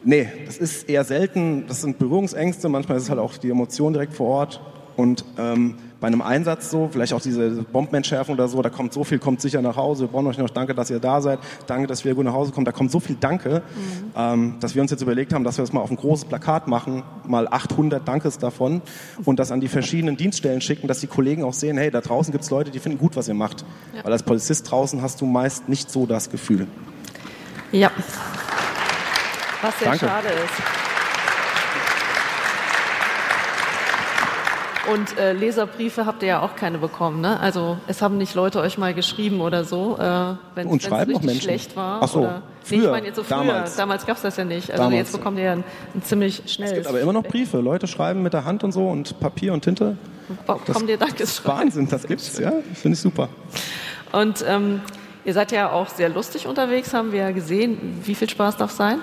[0.06, 1.64] Nee, das ist eher selten.
[1.66, 2.68] Das sind Berührungsängste.
[2.68, 4.60] Manchmal ist es halt auch die Emotion direkt vor Ort.
[4.96, 9.04] Und ähm, bei einem Einsatz so, vielleicht auch diese Bombenentschärfung oder so, da kommt so
[9.04, 10.02] viel, kommt sicher nach Hause.
[10.02, 11.38] Wir brauchen euch noch Danke, dass ihr da seid.
[11.66, 12.66] Danke, dass wir gut nach Hause kommen.
[12.66, 14.12] Da kommt so viel Danke, mhm.
[14.14, 16.68] ähm, dass wir uns jetzt überlegt haben, dass wir das mal auf ein großes Plakat
[16.68, 18.82] machen, mal 800 Dankes davon
[19.24, 22.32] und das an die verschiedenen Dienststellen schicken, dass die Kollegen auch sehen, hey, da draußen
[22.32, 23.64] gibt es Leute, die finden gut, was ihr macht.
[23.96, 24.04] Ja.
[24.04, 26.66] Weil als Polizist draußen hast du meist nicht so das Gefühl.
[27.72, 27.90] Ja.
[29.62, 30.04] Was sehr Danke.
[30.04, 30.83] schade ist.
[34.92, 37.40] Und äh, Leserbriefe habt ihr ja auch keine bekommen, ne?
[37.40, 41.76] Also es haben nicht Leute euch mal geschrieben oder so, äh, wenn es richtig schlecht
[41.76, 42.00] war.
[42.02, 43.38] Ach so, oder, früher, nee, ich meine jetzt so früher.
[43.38, 44.70] Damals, damals gab es das ja nicht.
[44.70, 44.98] Also damals.
[44.98, 45.64] jetzt bekommt ihr ja ein,
[45.94, 46.72] ein ziemlich schnelles.
[46.72, 47.58] Es gibt aber immer noch Briefe.
[47.58, 49.96] Leute schreiben mit der Hand und so und Papier und Tinte.
[50.46, 51.60] Kommt ihr Dankeschreiben.
[51.60, 52.52] Wahnsinn, das gibt's, ja.
[52.74, 53.28] Finde ich super.
[54.12, 54.80] Und ähm,
[55.24, 58.00] ihr seid ja auch sehr lustig unterwegs, haben wir ja gesehen.
[58.04, 59.00] Wie viel Spaß darf sein?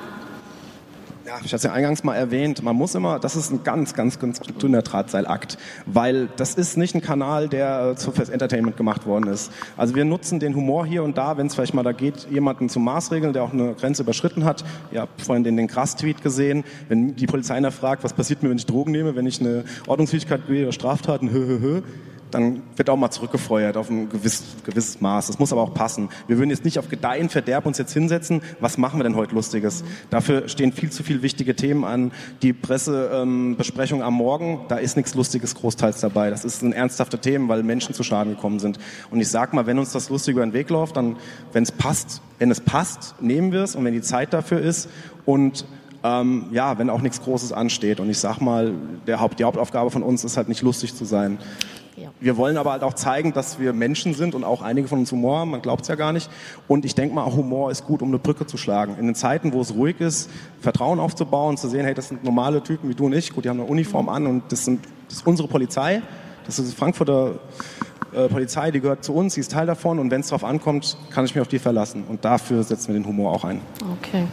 [1.31, 3.93] Ja, ich hatte es ja eingangs mal erwähnt, man muss immer, das ist ein ganz,
[3.93, 9.05] ganz, ganz dünner Drahtseilakt, weil das ist nicht ein Kanal, der zu fürs Entertainment gemacht
[9.05, 9.49] worden ist.
[9.77, 12.67] Also wir nutzen den Humor hier und da, wenn es vielleicht mal da geht, jemanden
[12.67, 14.65] zum Maßregeln, der auch eine Grenze überschritten hat.
[14.91, 18.57] Ihr habt vorhin den, den Krass-Tweet gesehen, wenn die Polizei nachfragt, was passiert mir, wenn
[18.57, 21.81] ich Drogen nehme, wenn ich eine Ordnungsfähigkeit oder Straftaten, hö, hö, hö,
[22.31, 25.27] dann wird auch mal zurückgefeuert auf ein gewiss, gewisses Maß.
[25.27, 26.09] Das muss aber auch passen.
[26.27, 28.41] Wir würden jetzt nicht auf Gedeihen Verderb uns jetzt hinsetzen.
[28.59, 29.83] Was machen wir denn heute Lustiges?
[30.09, 32.11] Dafür stehen viel zu viele wichtige Themen an.
[32.41, 36.29] Die Pressebesprechung ähm, am Morgen, da ist nichts Lustiges großteils dabei.
[36.29, 38.79] Das ist ein ernsthafter Thema, weil Menschen zu Schaden gekommen sind.
[39.09, 41.17] Und ich sag mal, wenn uns das lustig über den Weg läuft, dann,
[41.53, 44.89] wenn es passt, wenn es passt, nehmen wir es und wenn die Zeit dafür ist
[45.25, 45.65] und
[46.03, 47.99] ähm, ja, wenn auch nichts Großes ansteht.
[47.99, 48.73] Und ich sag mal,
[49.07, 51.37] der Haupt, die Hauptaufgabe von uns ist halt nicht lustig zu sein.
[51.97, 52.09] Ja.
[52.19, 55.11] Wir wollen aber halt auch zeigen, dass wir Menschen sind und auch einige von uns
[55.11, 55.51] Humor haben.
[55.51, 56.29] Man glaubt es ja gar nicht.
[56.67, 58.95] Und ich denke mal, auch Humor ist gut, um eine Brücke zu schlagen.
[58.97, 60.29] In den Zeiten, wo es ruhig ist,
[60.61, 63.33] Vertrauen aufzubauen, zu sehen, hey, das sind normale Typen wie du und ich.
[63.33, 66.01] Gut, die haben eine Uniform an und das, sind, das ist unsere Polizei.
[66.45, 67.35] Das ist die Frankfurter
[68.13, 69.99] äh, Polizei, die gehört zu uns, sie ist Teil davon.
[69.99, 72.03] Und wenn es darauf ankommt, kann ich mich auf die verlassen.
[72.07, 73.61] Und dafür setzen wir den Humor auch ein.
[73.99, 74.25] Okay.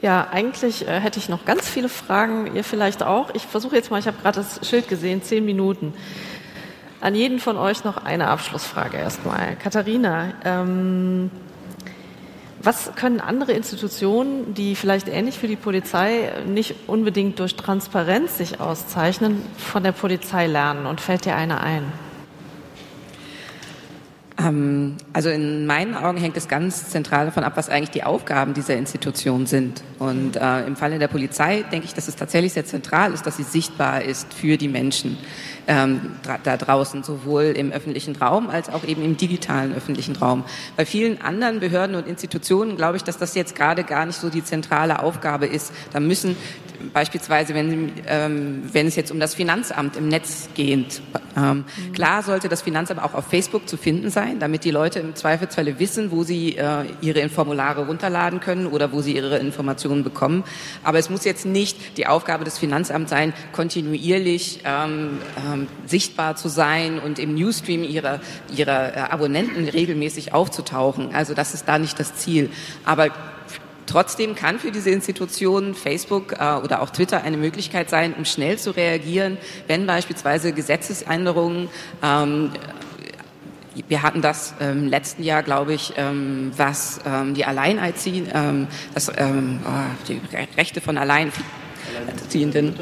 [0.00, 3.34] Ja, eigentlich äh, hätte ich noch ganz viele Fragen, ihr vielleicht auch.
[3.34, 5.92] Ich versuche jetzt mal, ich habe gerade das Schild gesehen, zehn Minuten.
[7.00, 9.56] An jeden von euch noch eine Abschlussfrage erstmal.
[9.56, 11.30] Katharina, ähm,
[12.62, 18.60] was können andere Institutionen, die vielleicht ähnlich für die Polizei nicht unbedingt durch Transparenz sich
[18.60, 20.86] auszeichnen, von der Polizei lernen?
[20.86, 21.84] Und fällt dir eine ein?
[24.40, 28.54] Ähm, also in meinen Augen hängt es ganz zentral davon ab, was eigentlich die Aufgaben
[28.54, 29.82] dieser Institution sind.
[29.98, 33.36] Und äh, im Falle der Polizei denke ich, dass es tatsächlich sehr zentral ist, dass
[33.36, 35.18] sie sichtbar ist für die Menschen
[35.66, 36.12] ähm,
[36.44, 40.44] da draußen, sowohl im öffentlichen Raum als auch eben im digitalen öffentlichen Raum.
[40.76, 44.30] Bei vielen anderen Behörden und Institutionen glaube ich, dass das jetzt gerade gar nicht so
[44.30, 45.72] die zentrale Aufgabe ist.
[45.92, 46.36] Da müssen
[46.92, 51.00] beispielsweise, wenn, ähm, wenn es jetzt um das Finanzamt im Netz geht,
[51.36, 51.92] ähm, mhm.
[51.92, 55.78] klar sollte das Finanzamt auch auf Facebook zu finden sein, damit die Leute im Zweifelsfalle
[55.78, 60.44] wissen, wo sie äh, ihre Formulare runterladen können oder wo sie ihre Informationen bekommen.
[60.84, 66.48] Aber es muss jetzt nicht die Aufgabe des Finanzamts sein, kontinuierlich ähm, ähm sichtbar zu
[66.48, 68.20] sein und im Newsstream ihrer,
[68.54, 71.14] ihrer äh, Abonnenten regelmäßig aufzutauchen.
[71.14, 72.50] Also das ist da nicht das Ziel.
[72.84, 73.10] Aber
[73.88, 78.58] Trotzdem kann für diese Institutionen Facebook äh, oder auch Twitter eine Möglichkeit sein, um schnell
[78.58, 81.70] zu reagieren, wenn beispielsweise Gesetzesänderungen
[82.02, 82.52] ähm,
[83.86, 89.08] wir hatten das im ähm, letzten Jahr, glaube ich, ähm, was ähm, die Alleinerziehenden, das,
[89.08, 89.12] oh,
[90.08, 90.20] die
[90.56, 92.74] Rechte von Alleinerziehenden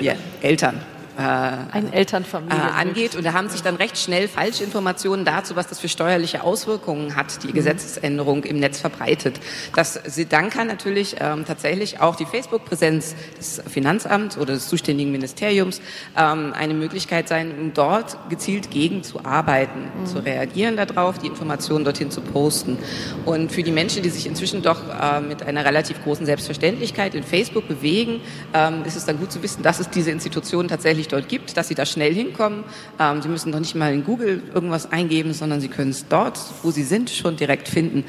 [0.00, 0.80] ja, Eltern
[1.16, 3.16] äh, Ein Elternfamilie äh, angeht.
[3.16, 7.42] Und da haben sich dann recht schnell Falschinformationen dazu, was das für steuerliche Auswirkungen hat,
[7.42, 7.54] die mhm.
[7.54, 9.40] Gesetzesänderung im Netz verbreitet.
[9.74, 15.80] Das, dann kann natürlich ähm, tatsächlich auch die Facebook-Präsenz des Finanzamts oder des zuständigen Ministeriums
[16.16, 20.06] ähm, eine Möglichkeit sein, um dort gezielt gegen zu arbeiten, mhm.
[20.06, 22.78] zu reagieren darauf, die Informationen dorthin zu posten.
[23.24, 27.22] Und für die Menschen, die sich inzwischen doch äh, mit einer relativ großen Selbstverständlichkeit in
[27.22, 28.20] Facebook bewegen,
[28.52, 31.56] ähm, ist es dann gut zu wissen, dass es diese Institutionen tatsächlich wirklich dort gibt,
[31.56, 32.64] dass Sie da schnell hinkommen.
[32.98, 36.38] Ähm, Sie müssen doch nicht mal in Google irgendwas eingeben, sondern Sie können es dort,
[36.62, 38.04] wo Sie sind, schon direkt finden.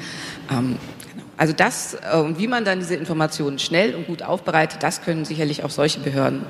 [0.50, 0.76] Ähm,
[1.12, 1.24] genau.
[1.36, 5.24] Also das äh, und wie man dann diese Informationen schnell und gut aufbereitet, das können
[5.24, 6.42] sicherlich auch solche Behörden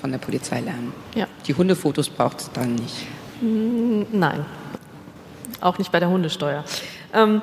[0.00, 0.92] von der Polizei lernen.
[1.14, 1.26] Ja.
[1.46, 3.06] Die Hundefotos braucht es dann nicht.
[3.40, 4.44] Mm, nein,
[5.60, 6.64] auch nicht bei der Hundesteuer.
[7.14, 7.42] Ähm,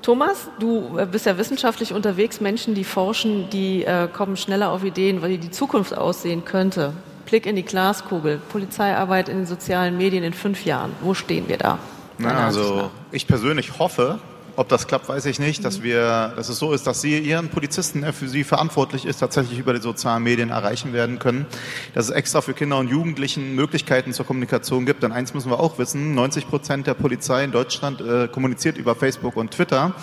[0.00, 2.38] Thomas, du äh, bist ja wissenschaftlich unterwegs.
[2.40, 6.92] Menschen, die forschen, die äh, kommen schneller auf Ideen, weil die Zukunft aussehen könnte.
[7.26, 10.92] Blick in die Glaskugel, Polizeiarbeit in den sozialen Medien in fünf Jahren.
[11.00, 11.78] Wo stehen wir da?
[12.18, 14.18] Na, also ich persönlich hoffe,
[14.56, 15.64] Ob das klappt, weiß ich nicht.
[15.64, 19.18] Dass wir, dass es so ist, dass Sie Ihren Polizisten, der für Sie verantwortlich ist,
[19.18, 21.46] tatsächlich über die sozialen Medien erreichen werden können.
[21.94, 25.02] Dass es extra für Kinder und Jugendlichen Möglichkeiten zur Kommunikation gibt.
[25.02, 28.94] Denn eins müssen wir auch wissen: 90 Prozent der Polizei in Deutschland äh, kommuniziert über
[28.94, 29.94] Facebook und Twitter.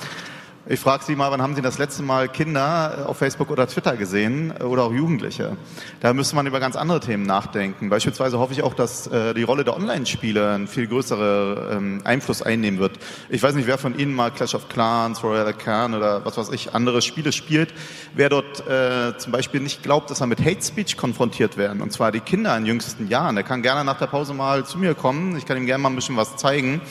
[0.67, 3.65] Ich frage Sie mal, wann haben Sie das letzte Mal Kinder äh, auf Facebook oder
[3.65, 5.57] Twitter gesehen äh, oder auch Jugendliche?
[6.01, 7.89] Da müsste man über ganz andere Themen nachdenken.
[7.89, 12.43] Beispielsweise hoffe ich auch, dass äh, die Rolle der Online-Spiele einen viel größeren ähm, Einfluss
[12.43, 12.99] einnehmen wird.
[13.29, 16.51] Ich weiß nicht, wer von Ihnen mal Clash of Clans, Royal Khan oder was weiß
[16.51, 17.73] ich, andere Spiele spielt.
[18.13, 21.91] Wer dort äh, zum Beispiel nicht glaubt, dass er mit Hate Speech konfrontiert werden, und
[21.91, 24.93] zwar die Kinder in jüngsten Jahren, der kann gerne nach der Pause mal zu mir
[24.93, 25.35] kommen.
[25.37, 26.81] Ich kann ihm gerne mal ein bisschen was zeigen.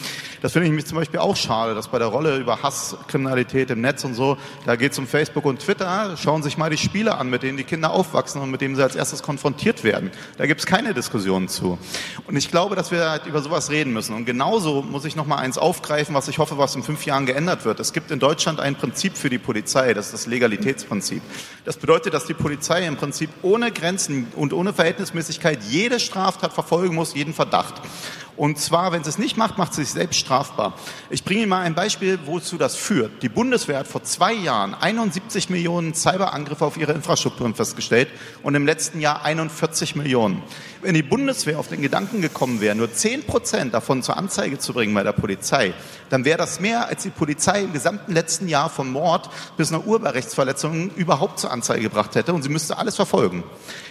[0.43, 3.60] Das finde ich mich zum Beispiel auch schade, dass bei der Rolle über Hass, Kriminalität
[3.69, 6.79] im Netz und so, da geht es um Facebook und Twitter, schauen sich mal die
[6.79, 10.11] Spiele an, mit denen die Kinder aufwachsen und mit denen sie als erstes konfrontiert werden.
[10.39, 11.79] Da gibt es keine Diskussionen zu.
[12.27, 14.15] Und ich glaube, dass wir halt über sowas reden müssen.
[14.15, 17.27] Und genauso muss ich noch mal eins aufgreifen, was ich hoffe, was in fünf Jahren
[17.27, 17.81] geändert wird.
[17.81, 21.23] Es gibt in Deutschland ein Prinzip für die Polizei, das ist das Legalitätsprinzip.
[21.65, 26.95] Das bedeutet, dass die Polizei im Prinzip ohne Grenzen und ohne Verhältnismäßigkeit jede Straftat verfolgen
[26.95, 27.75] muss, jeden Verdacht.
[28.41, 30.73] Und zwar, wenn sie es nicht macht, macht sie sich selbst strafbar.
[31.11, 33.23] Ich bringe Ihnen mal ein Beispiel, wozu das führt.
[33.23, 38.09] Die Bundeswehr hat vor zwei Jahren 71 Millionen Cyberangriffe auf ihre Infrastrukturen festgestellt
[38.43, 40.43] und im letzten Jahr 41 Millionen.
[40.83, 44.73] Wenn die Bundeswehr auf den Gedanken gekommen wäre, nur 10 Prozent davon zur Anzeige zu
[44.73, 45.75] bringen bei der Polizei,
[46.09, 49.29] dann wäre das mehr, als die Polizei im gesamten letzten Jahr von Mord
[49.59, 53.45] bis einer Urheberrechtsverletzung überhaupt zur Anzeige gebracht hätte und sie müsste alles verfolgen.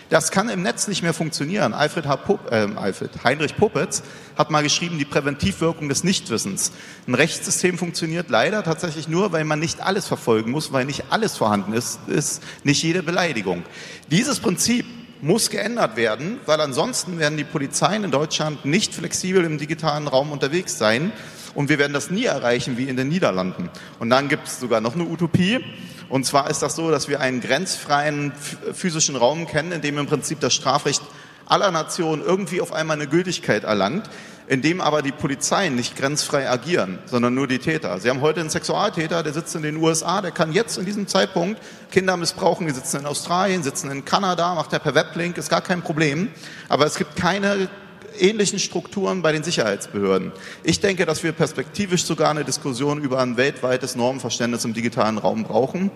[0.10, 1.76] Das kann im Netz nicht mehr funktionieren.
[1.76, 2.16] Alfred, H.
[2.16, 4.02] Pop, äh, Alfred Heinrich Popitz
[4.36, 6.72] hat mal geschrieben, die Präventivwirkung des Nichtwissens.
[7.08, 11.38] Ein Rechtssystem funktioniert leider tatsächlich nur, weil man nicht alles verfolgen muss, weil nicht alles
[11.38, 13.64] vorhanden ist, ist nicht jede Beleidigung.
[14.10, 14.86] Dieses Prinzip
[15.22, 20.32] muss geändert werden, weil ansonsten werden die Polizeien in Deutschland nicht flexibel im digitalen Raum
[20.32, 21.12] unterwegs sein
[21.56, 23.70] und wir werden das nie erreichen wie in den Niederlanden.
[24.00, 25.64] Und dann gibt es sogar noch eine Utopie.
[26.08, 28.32] Und zwar ist das so, dass wir einen grenzfreien
[28.74, 31.02] physischen Raum kennen, in dem im Prinzip das Strafrecht
[31.46, 34.10] aller Nationen irgendwie auf einmal eine Gültigkeit erlangt,
[34.50, 38.00] in dem aber die Polizeien nicht grenzfrei agieren, sondern nur die Täter.
[38.00, 41.08] Sie haben heute einen Sexualtäter, der sitzt in den USA, der kann jetzt in diesem
[41.08, 45.50] Zeitpunkt Kinder missbrauchen, die sitzen in Australien, sitzen in Kanada, macht er per Weblink, ist
[45.50, 46.30] gar kein Problem.
[46.68, 47.70] Aber es gibt keine
[48.18, 50.32] ähnlichen Strukturen bei den Sicherheitsbehörden.
[50.64, 55.44] Ich denke, dass wir perspektivisch sogar eine Diskussion über ein weltweites Normenverständnis im digitalen Raum
[55.44, 55.92] brauchen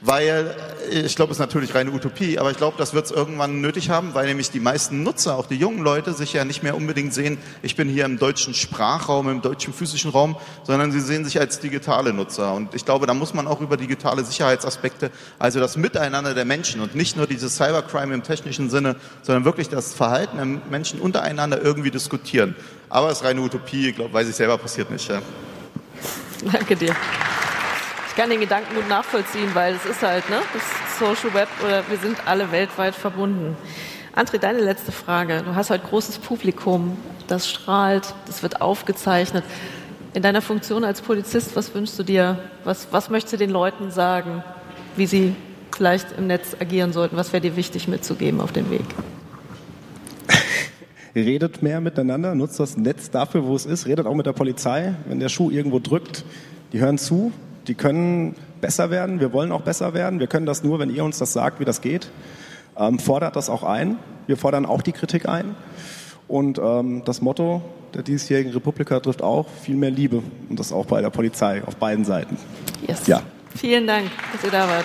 [0.00, 0.54] weil
[0.90, 3.60] äh, ich glaube, es ist natürlich reine Utopie, aber ich glaube, das wird es irgendwann
[3.60, 6.76] nötig haben, weil nämlich die meisten Nutzer, auch die jungen Leute, sich ja nicht mehr
[6.76, 11.24] unbedingt sehen, ich bin hier im deutschen Sprachraum, im deutschen physischen Raum, sondern sie sehen
[11.24, 12.54] sich als digitale Nutzer.
[12.54, 16.80] Und ich glaube, da muss man auch über digitale Sicherheitsaspekte, also das Miteinander der Menschen
[16.80, 21.62] und nicht nur dieses Cybercrime im technischen Sinne, sondern wirklich das Verhalten der Menschen untereinander
[21.62, 22.54] irgendwie diskutieren.
[22.88, 25.08] Aber es ist reine Utopie, ich glaube, weiß ich selber, passiert nicht.
[25.08, 25.20] Ja.
[26.52, 26.94] Danke dir.
[28.16, 31.98] Kann den Gedanken gut nachvollziehen, weil es ist halt ne, das Social Web oder wir
[31.98, 33.54] sind alle weltweit verbunden.
[34.14, 35.42] André, deine letzte Frage.
[35.44, 36.96] Du hast heute großes Publikum,
[37.26, 39.44] das strahlt, das wird aufgezeichnet.
[40.14, 42.38] In deiner Funktion als Polizist, was wünschst du dir?
[42.64, 44.42] Was, was möchtest du den Leuten sagen,
[44.96, 45.36] wie sie
[45.76, 47.18] vielleicht im Netz agieren sollten?
[47.18, 48.86] Was wäre dir wichtig mitzugeben auf dem Weg?
[51.14, 54.94] Redet mehr miteinander, nutzt das Netz dafür, wo es ist, redet auch mit der Polizei.
[55.06, 56.24] Wenn der Schuh irgendwo drückt,
[56.72, 57.30] die hören zu,
[57.68, 59.20] die können besser werden.
[59.20, 60.20] Wir wollen auch besser werden.
[60.20, 62.10] Wir können das nur, wenn ihr uns das sagt, wie das geht.
[62.78, 63.96] Ähm, fordert das auch ein.
[64.26, 65.54] Wir fordern auch die Kritik ein.
[66.28, 67.62] Und ähm, das Motto
[67.94, 70.22] der diesjährigen Republika trifft auch viel mehr Liebe.
[70.48, 72.36] Und das auch bei der Polizei auf beiden Seiten.
[72.86, 73.06] Yes.
[73.06, 73.22] Ja.
[73.54, 74.84] Vielen Dank, dass ihr da wart.